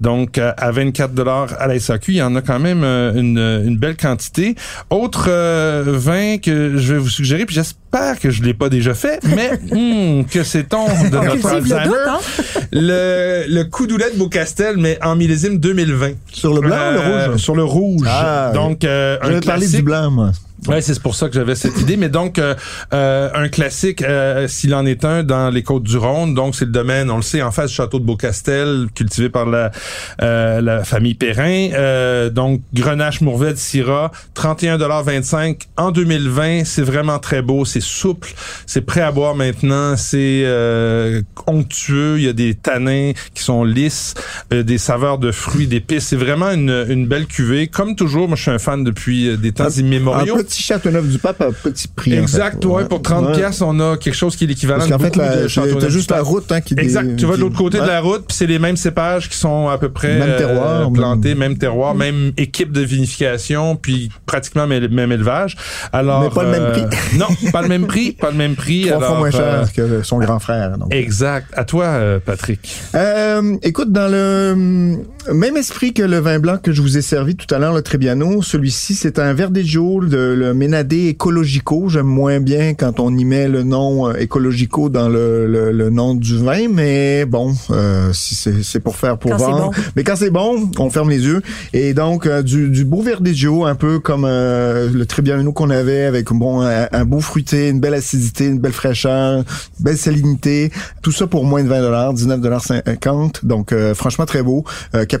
Donc, 0.00 0.38
euh, 0.38 0.52
à 0.56 0.70
24 0.70 1.14
dollars 1.14 1.48
à 1.58 1.66
la 1.66 1.78
SAQ, 1.78 2.12
il 2.12 2.16
y 2.16 2.22
en 2.22 2.34
a 2.36 2.42
quand 2.42 2.58
même 2.58 2.82
euh, 2.84 3.14
une 3.14 3.76
belle 3.76 3.96
quantité. 3.96 4.49
Autre 4.90 5.26
euh, 5.28 5.82
vin 5.86 6.38
que 6.38 6.76
je 6.76 6.94
vais 6.94 6.98
vous 6.98 7.08
suggérer, 7.08 7.46
puis 7.46 7.54
j'espère 7.54 8.18
que 8.18 8.30
je 8.30 8.42
l'ai 8.42 8.54
pas 8.54 8.68
déjà 8.68 8.94
fait, 8.94 9.20
mais 9.24 9.50
hum, 9.72 10.24
que 10.30 10.42
c'est-on 10.44 10.86
de 10.86 11.16
On 11.16 11.24
notre 11.24 11.32
cultive 11.32 11.68
le 11.68 11.76
Alzheimer? 11.76 11.84
doute, 11.86 11.96
hein? 12.08 12.18
Le, 12.72 13.44
le 13.48 13.64
Coudoulet 13.64 14.10
de 14.12 14.18
Beaucastel, 14.18 14.76
mais 14.78 14.98
en 15.02 15.16
millésime 15.16 15.58
2020. 15.58 16.12
Sur 16.32 16.54
le 16.54 16.60
blanc 16.60 16.76
ou 16.90 16.92
le 16.94 17.00
Euh, 17.00 17.26
rouge? 17.32 17.36
Sur 17.40 17.54
le 17.56 17.64
rouge. 17.64 18.06
Ah, 18.08 18.52
Donc, 18.54 18.84
euh, 18.84 19.16
un 19.22 19.40
classique. 19.40 19.76
du 19.76 19.82
blanc, 19.82 20.10
moi. 20.10 20.30
Ouais, 20.68 20.80
c'est 20.82 21.00
pour 21.00 21.14
ça 21.14 21.28
que 21.28 21.34
j'avais 21.34 21.54
cette 21.54 21.80
idée. 21.80 21.96
Mais 21.96 22.08
donc, 22.08 22.38
euh, 22.38 22.54
euh, 22.92 23.30
un 23.34 23.48
classique, 23.48 24.02
euh, 24.02 24.46
s'il 24.48 24.74
en 24.74 24.84
est 24.86 25.04
un, 25.04 25.22
dans 25.22 25.50
les 25.50 25.62
Côtes-du-Rhône. 25.62 26.34
Donc, 26.34 26.54
c'est 26.54 26.66
le 26.66 26.70
domaine, 26.70 27.10
on 27.10 27.16
le 27.16 27.22
sait, 27.22 27.40
en 27.42 27.50
face 27.50 27.70
du 27.70 27.76
château 27.76 27.98
de 27.98 28.04
Beaucastel, 28.04 28.86
cultivé 28.94 29.28
par 29.30 29.46
la, 29.46 29.70
euh, 30.22 30.60
la 30.60 30.84
famille 30.84 31.14
Perrin. 31.14 31.70
Euh, 31.72 32.30
donc, 32.30 32.60
Grenache 32.74 33.20
Mourvèdre 33.20 33.58
Syrah, 33.58 34.10
31,25 34.34 35.62
en 35.76 35.90
2020. 35.90 36.64
C'est 36.64 36.82
vraiment 36.82 37.18
très 37.18 37.42
beau, 37.42 37.64
c'est 37.64 37.80
souple, 37.82 38.30
c'est 38.66 38.82
prêt 38.82 39.00
à 39.00 39.12
boire 39.12 39.34
maintenant, 39.34 39.96
c'est 39.96 40.42
euh, 40.44 41.22
onctueux, 41.46 42.18
il 42.18 42.24
y 42.24 42.28
a 42.28 42.32
des 42.32 42.54
tanins 42.54 43.12
qui 43.34 43.42
sont 43.42 43.64
lisses, 43.64 44.14
euh, 44.52 44.62
des 44.62 44.78
saveurs 44.78 45.18
de 45.18 45.32
fruits, 45.32 45.66
d'épices. 45.66 46.08
C'est 46.08 46.16
vraiment 46.16 46.50
une, 46.50 46.86
une 46.88 47.06
belle 47.06 47.26
cuvée. 47.26 47.66
Comme 47.68 47.96
toujours, 47.96 48.28
moi, 48.28 48.36
je 48.36 48.42
suis 48.42 48.50
un 48.50 48.58
fan 48.58 48.84
depuis 48.84 49.36
des 49.38 49.52
temps 49.52 49.64
Un- 49.64 49.70
immémoriaux. 49.80 50.36
Petit 50.50 50.62
Châteauneuf 50.64 51.06
du 51.06 51.18
Pape 51.18 51.40
à 51.42 51.52
petit 51.52 51.86
prix. 51.86 52.18
en 52.18 52.22
Exact, 52.22 52.60
fait. 52.62 52.66
ouais, 52.68 52.84
pour 52.86 53.00
30 53.02 53.26
Ouais. 53.26 53.32
pièces, 53.34 53.62
on 53.62 53.78
a 53.78 53.96
quelque 53.96 54.14
chose 54.16 54.34
qui 54.34 54.44
est 54.44 54.46
l'équivalent 54.48 54.84
de 54.84 54.90
fait, 54.90 54.98
beaucoup 54.98 55.18
la- 55.20 55.42
de 55.42 55.48
Châteauneuf 55.48 55.78
t'as 55.78 55.86
du 55.86 55.92
juste 55.92 56.10
la 56.10 56.22
route 56.22 56.50
hein, 56.50 56.60
qui 56.60 56.74
Exact, 56.76 57.14
tu 57.16 57.24
vas 57.26 57.36
de 57.36 57.40
l'autre 57.42 57.56
côté 57.56 57.78
de 57.78 57.86
la 57.86 58.00
route, 58.00 58.24
puis 58.26 58.36
c'est 58.36 58.46
les 58.46 58.58
mêmes 58.58 58.76
cépages 58.76 59.28
qui 59.28 59.36
sont 59.36 59.68
à 59.68 59.78
peu 59.78 59.90
près 59.90 60.18
Même 60.18 60.36
terroir, 60.36 60.80
euh, 60.88 60.90
plantés, 60.90 61.30
même- 61.36 61.50
même 61.50 61.58
terroir, 61.58 61.94
même 61.94 62.32
équipe 62.36 62.72
de 62.72 62.80
vinification, 62.80 63.76
puis 63.76 64.10
pratiquement 64.26 64.66
même 64.66 65.12
élevage. 65.12 65.56
Alors, 65.92 66.22
Mais 66.22 66.30
pas 66.30 66.42
le 66.42 66.50
même 66.50 66.62
euh, 66.62 66.86
non, 67.18 67.26
pas 67.52 67.62
le 67.62 67.68
même 67.68 67.86
prix, 67.86 68.10
pas 68.12 68.30
le 68.32 68.36
même 68.36 68.56
prix. 68.56 68.86
Trois 68.88 69.00
fois 69.00 69.18
moins 69.18 69.28
euh, 69.28 69.64
cher 69.66 69.72
que 69.72 70.02
son 70.02 70.18
grand 70.18 70.38
frère. 70.40 70.76
donc. 70.78 70.92
Exact. 70.92 71.46
À 71.56 71.64
toi, 71.64 71.84
euh, 71.84 72.18
Patrick. 72.24 72.60
Euh, 72.96 73.56
écoute, 73.62 73.92
dans 73.92 74.08
le 74.10 74.50
hum, 74.54 75.04
même 75.32 75.56
esprit 75.56 75.92
que 75.92 76.02
le 76.02 76.18
vin 76.18 76.38
blanc 76.38 76.58
que 76.62 76.72
je 76.72 76.80
vous 76.82 76.96
ai 76.96 77.02
servi 77.02 77.36
tout 77.36 77.52
à 77.54 77.58
l'heure, 77.58 77.74
le 77.74 77.82
Trebbiano, 77.82 78.42
celui-ci, 78.42 78.94
c'est 78.94 79.18
un 79.18 79.32
Verdejo, 79.32 80.04
de, 80.04 80.16
le 80.36 80.54
Ménadé 80.54 81.10
Ecologico. 81.10 81.88
J'aime 81.88 82.06
moins 82.06 82.40
bien 82.40 82.74
quand 82.74 83.00
on 83.00 83.16
y 83.16 83.24
met 83.24 83.48
le 83.48 83.62
nom 83.62 84.08
euh, 84.08 84.22
Ecologico 84.22 84.88
dans 84.88 85.08
le, 85.08 85.46
le, 85.46 85.72
le 85.72 85.90
nom 85.90 86.14
du 86.14 86.38
vin, 86.38 86.68
mais 86.68 87.24
bon, 87.26 87.54
euh, 87.70 88.12
si 88.12 88.34
c'est 88.34 88.62
c'est 88.62 88.80
pour 88.80 88.96
faire 88.96 89.18
pour 89.18 89.32
Quand 89.32 89.38
vendre. 89.38 89.70
bon. 89.70 89.82
Mais 89.96 90.04
quand 90.04 90.16
c'est 90.16 90.30
bon, 90.30 90.70
on 90.78 90.90
ferme 90.90 91.10
les 91.10 91.24
yeux. 91.24 91.42
Et 91.72 91.94
donc, 91.94 92.26
euh, 92.26 92.42
du, 92.42 92.68
du 92.68 92.84
beau 92.84 93.02
Verdejo, 93.02 93.64
un 93.64 93.74
peu 93.74 93.98
comme 93.98 94.24
euh, 94.24 94.88
le 94.92 95.06
Trebbiano 95.06 95.52
qu'on 95.52 95.70
avait, 95.70 96.04
avec 96.04 96.28
bon 96.32 96.62
un, 96.62 96.88
un 96.90 97.04
beau 97.04 97.20
fruité, 97.20 97.68
une 97.68 97.80
belle 97.80 97.94
acidité, 97.94 98.46
une 98.46 98.58
belle 98.58 98.72
fraîcheur, 98.72 99.38
une 99.38 99.44
belle 99.84 99.98
salinité. 99.98 100.70
Tout 101.02 101.12
ça 101.12 101.26
pour 101.26 101.44
moins 101.44 101.62
de 101.62 101.68
20 101.68 101.80
19,50 102.14 103.44
Donc, 103.44 103.72
euh, 103.72 103.94
franchement, 103.94 104.26
très 104.26 104.42
beau. 104.42 104.64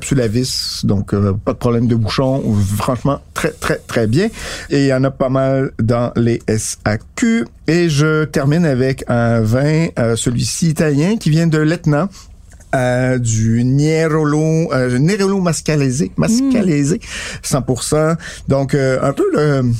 Capsule 0.00 0.22
à 0.22 0.28
vis, 0.28 0.80
donc 0.84 1.12
euh, 1.12 1.34
pas 1.34 1.52
de 1.52 1.58
problème 1.58 1.86
de 1.86 1.94
bouchon. 1.94 2.42
Franchement, 2.78 3.20
très, 3.34 3.50
très, 3.50 3.76
très 3.76 4.06
bien. 4.06 4.28
Et 4.70 4.80
il 4.80 4.86
y 4.86 4.94
en 4.94 5.04
a 5.04 5.10
pas 5.10 5.28
mal 5.28 5.72
dans 5.78 6.10
les 6.16 6.40
SAQ. 6.48 7.46
Et 7.68 7.90
je 7.90 8.24
termine 8.24 8.64
avec 8.64 9.04
un 9.08 9.40
vin, 9.40 9.88
euh, 9.98 10.16
celui-ci 10.16 10.70
italien, 10.70 11.18
qui 11.18 11.28
vient 11.28 11.46
de 11.46 11.58
l'Etna. 11.58 12.08
Euh, 12.72 13.18
du 13.18 13.64
Nerolo, 13.64 14.72
euh, 14.72 14.96
Nerolo 14.96 15.40
Mascalese, 15.40 16.04
Mascalese, 16.16 16.98
100%. 17.42 18.16
Donc, 18.46 18.74
euh, 18.74 19.00
un 19.02 19.12
peu 19.12 19.24
le, 19.34 19.72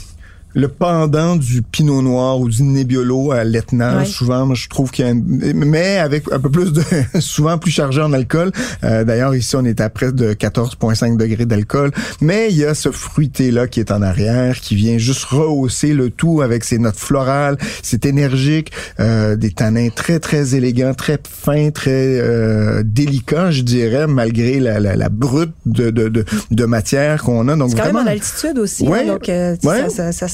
le 0.54 0.68
pendant 0.68 1.36
du 1.36 1.62
Pinot 1.62 2.02
Noir 2.02 2.40
ou 2.40 2.48
du 2.48 2.62
Nebbiolo 2.62 3.32
à 3.32 3.44
l'Etna. 3.44 4.04
Souvent, 4.04 4.46
moi, 4.46 4.54
je 4.56 4.68
trouve 4.68 4.90
qu'il 4.90 5.04
y 5.04 5.08
a 5.08 5.12
un- 5.12 5.20
mais 5.54 5.98
avec 5.98 6.24
un 6.32 6.40
peu 6.40 6.50
plus 6.50 6.72
de, 6.72 6.82
souvent 7.20 7.56
plus 7.58 7.70
chargé 7.70 8.00
en 8.02 8.12
alcool. 8.12 8.50
Euh, 8.84 9.04
D'ailleurs, 9.04 9.34
ici, 9.34 9.54
on 9.56 9.64
est 9.64 9.80
à 9.80 9.88
près 9.90 10.12
de 10.12 10.32
14,5 10.32 11.16
degrés 11.16 11.46
d'alcool. 11.46 11.90
Mais 12.20 12.48
il 12.50 12.56
y 12.56 12.64
a 12.64 12.74
ce 12.74 12.90
fruité-là 12.90 13.66
qui 13.68 13.80
est 13.80 13.90
en 13.92 14.02
arrière, 14.02 14.58
qui 14.60 14.74
vient 14.74 14.98
juste 14.98 15.24
rehausser 15.24 15.92
le 15.94 16.10
tout 16.10 16.40
avec 16.42 16.64
ses 16.64 16.78
notes 16.78 16.96
florales. 16.96 17.56
C'est 17.82 18.04
énergique, 18.04 18.72
euh, 18.98 19.36
des 19.36 19.50
tanins 19.52 19.88
très, 19.94 20.18
très 20.18 20.54
élégants, 20.54 20.94
très 20.94 21.18
fins, 21.28 21.70
très 21.70 21.90
euh, 22.20 22.82
délicats, 22.84 23.50
je 23.50 23.62
dirais, 23.62 24.06
malgré 24.06 24.58
la, 24.60 24.80
la, 24.80 24.96
la 24.96 25.08
brute 25.08 25.52
de, 25.66 25.90
de, 25.90 26.08
de, 26.08 26.24
de 26.50 26.64
matière 26.64 27.22
qu'on 27.22 27.46
a. 27.48 27.56
Donc, 27.56 27.70
C'est 27.70 27.76
quand 27.76 27.86
même 27.86 27.96
en 27.96 28.06
altitude 28.06 28.58
aussi, 28.58 28.86
Ouais. 28.88 29.00
hein, 29.04 29.06
donc 29.06 29.28
euh, 29.28 29.56
Ouais. 29.64 29.88
ça, 29.88 29.90
ça, 29.90 30.12
ça 30.12 30.28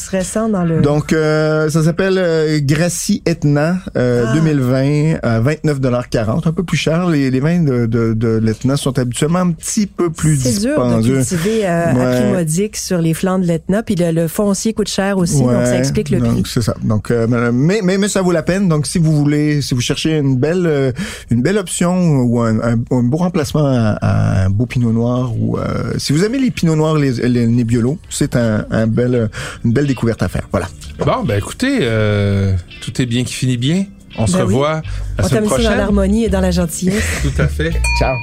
dans 0.50 0.64
le... 0.64 0.80
donc, 0.80 1.12
euh, 1.12 1.68
ça 1.70 1.82
s'appelle 1.82 2.16
euh, 2.18 2.58
Gracie 2.62 3.22
Etna 3.26 3.76
euh, 3.96 4.24
Ah. 4.28 4.34
2020 4.34 5.18
à 5.22 5.40
29,40 5.40 6.48
un 6.48 6.52
peu 6.52 6.62
plus 6.62 6.76
cher. 6.76 7.06
Les, 7.08 7.30
les 7.30 7.40
vins 7.40 7.60
de, 7.62 7.86
de, 7.86 8.12
de 8.14 8.28
l'Etna 8.42 8.76
sont 8.76 8.98
habituellement 8.98 9.40
un 9.40 9.50
petit 9.52 9.86
peu 9.86 10.10
plus 10.10 10.36
c'est 10.40 10.60
dur 10.60 10.84
de 10.98 11.02
cultiver 11.02 11.66
euh, 11.66 11.92
Ouais. 11.94 12.02
à 12.04 12.20
prix 12.20 12.32
modique 12.32 12.76
sur 12.76 12.98
les 12.98 13.14
flancs 13.14 13.38
de 13.38 13.46
l'Etna, 13.46 13.82
puis 13.82 13.94
le, 13.94 14.10
le 14.12 14.28
foncier 14.28 14.72
coûte 14.72 14.88
cher 14.88 15.18
aussi, 15.18 15.40
donc 15.40 15.50
ça 15.64 15.78
explique 15.78 16.10
le 16.10 16.18
prix. 16.18 16.28
donc 16.30 16.46
C'est 16.48 16.62
ça. 16.62 16.74
Donc, 16.82 17.10
euh, 17.10 17.26
mais, 17.52 17.80
mais 17.82 17.98
mais 17.98 18.08
ça 18.08 18.22
vaut 18.22 18.32
la 18.32 18.42
peine. 18.42 18.68
Donc, 18.68 18.86
si 18.86 18.98
vous 18.98 19.12
voulez, 19.16 19.62
si 19.62 19.74
vous 19.74 19.80
cherchez 19.80 20.16
une 20.18 20.36
belle 20.36 20.66
euh, 20.66 20.92
une 21.30 21.42
belle 21.42 21.58
option 21.58 22.20
ou 22.22 22.40
un, 22.40 22.58
un, 22.60 22.74
un 22.90 23.02
beau 23.02 23.16
remplacement 23.18 23.66
à, 23.66 23.96
à 24.00 24.44
un 24.46 24.50
beau 24.50 24.66
Pinot 24.66 24.92
Noir 24.92 25.32
ou 25.38 25.58
euh, 25.58 25.92
si 25.98 26.12
vous 26.12 26.24
aimez 26.24 26.38
les 26.38 26.50
Pinot 26.50 26.76
Noirs, 26.76 26.96
les, 26.96 27.12
les 27.28 27.46
Nebbiolo, 27.46 27.98
c'est 28.10 28.36
un, 28.36 28.66
un 28.70 28.86
bel 28.86 29.28
une 29.64 29.72
belle 29.72 29.86
découverte 29.86 29.95
à 30.20 30.28
faire. 30.28 30.48
Voilà. 30.50 30.68
Bon, 30.98 31.24
ben 31.24 31.36
écoutez, 31.38 31.78
euh, 31.82 32.54
tout 32.82 33.00
est 33.00 33.06
bien 33.06 33.24
qui 33.24 33.32
finit 33.34 33.56
bien. 33.56 33.84
On 34.18 34.26
se 34.26 34.32
Ben 34.32 34.38
oui. 34.44 34.44
revoit 34.54 34.82
la 35.18 35.24
On 35.24 35.28
semaine 35.28 35.42
t'aime 35.42 35.50
ça 35.50 35.56
dans 35.56 35.62
prochaine. 35.62 35.78
l'harmonie 35.78 36.24
et 36.24 36.28
dans 36.28 36.40
la 36.40 36.50
gentillesse. 36.50 37.04
Tout 37.22 37.42
à 37.42 37.48
fait. 37.48 37.72
Ciao. 37.98 38.14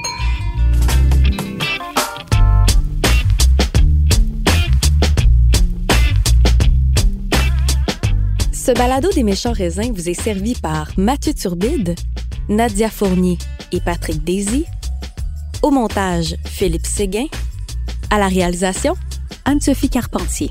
Ce 8.52 8.72
balado 8.72 9.10
des 9.12 9.22
méchants 9.22 9.52
raisins 9.52 9.92
vous 9.94 10.08
est 10.08 10.14
servi 10.20 10.54
par 10.54 10.90
Mathieu 10.96 11.34
Turbide, 11.34 11.94
Nadia 12.48 12.88
Fournier 12.88 13.38
et 13.72 13.80
Patrick 13.80 14.24
Daisy. 14.24 14.64
Au 15.62 15.70
montage, 15.70 16.36
Philippe 16.44 16.86
Séguin. 16.86 17.26
À 18.10 18.18
la 18.18 18.28
réalisation, 18.28 18.94
Anne-Sophie 19.44 19.88
Carpentier. 19.90 20.50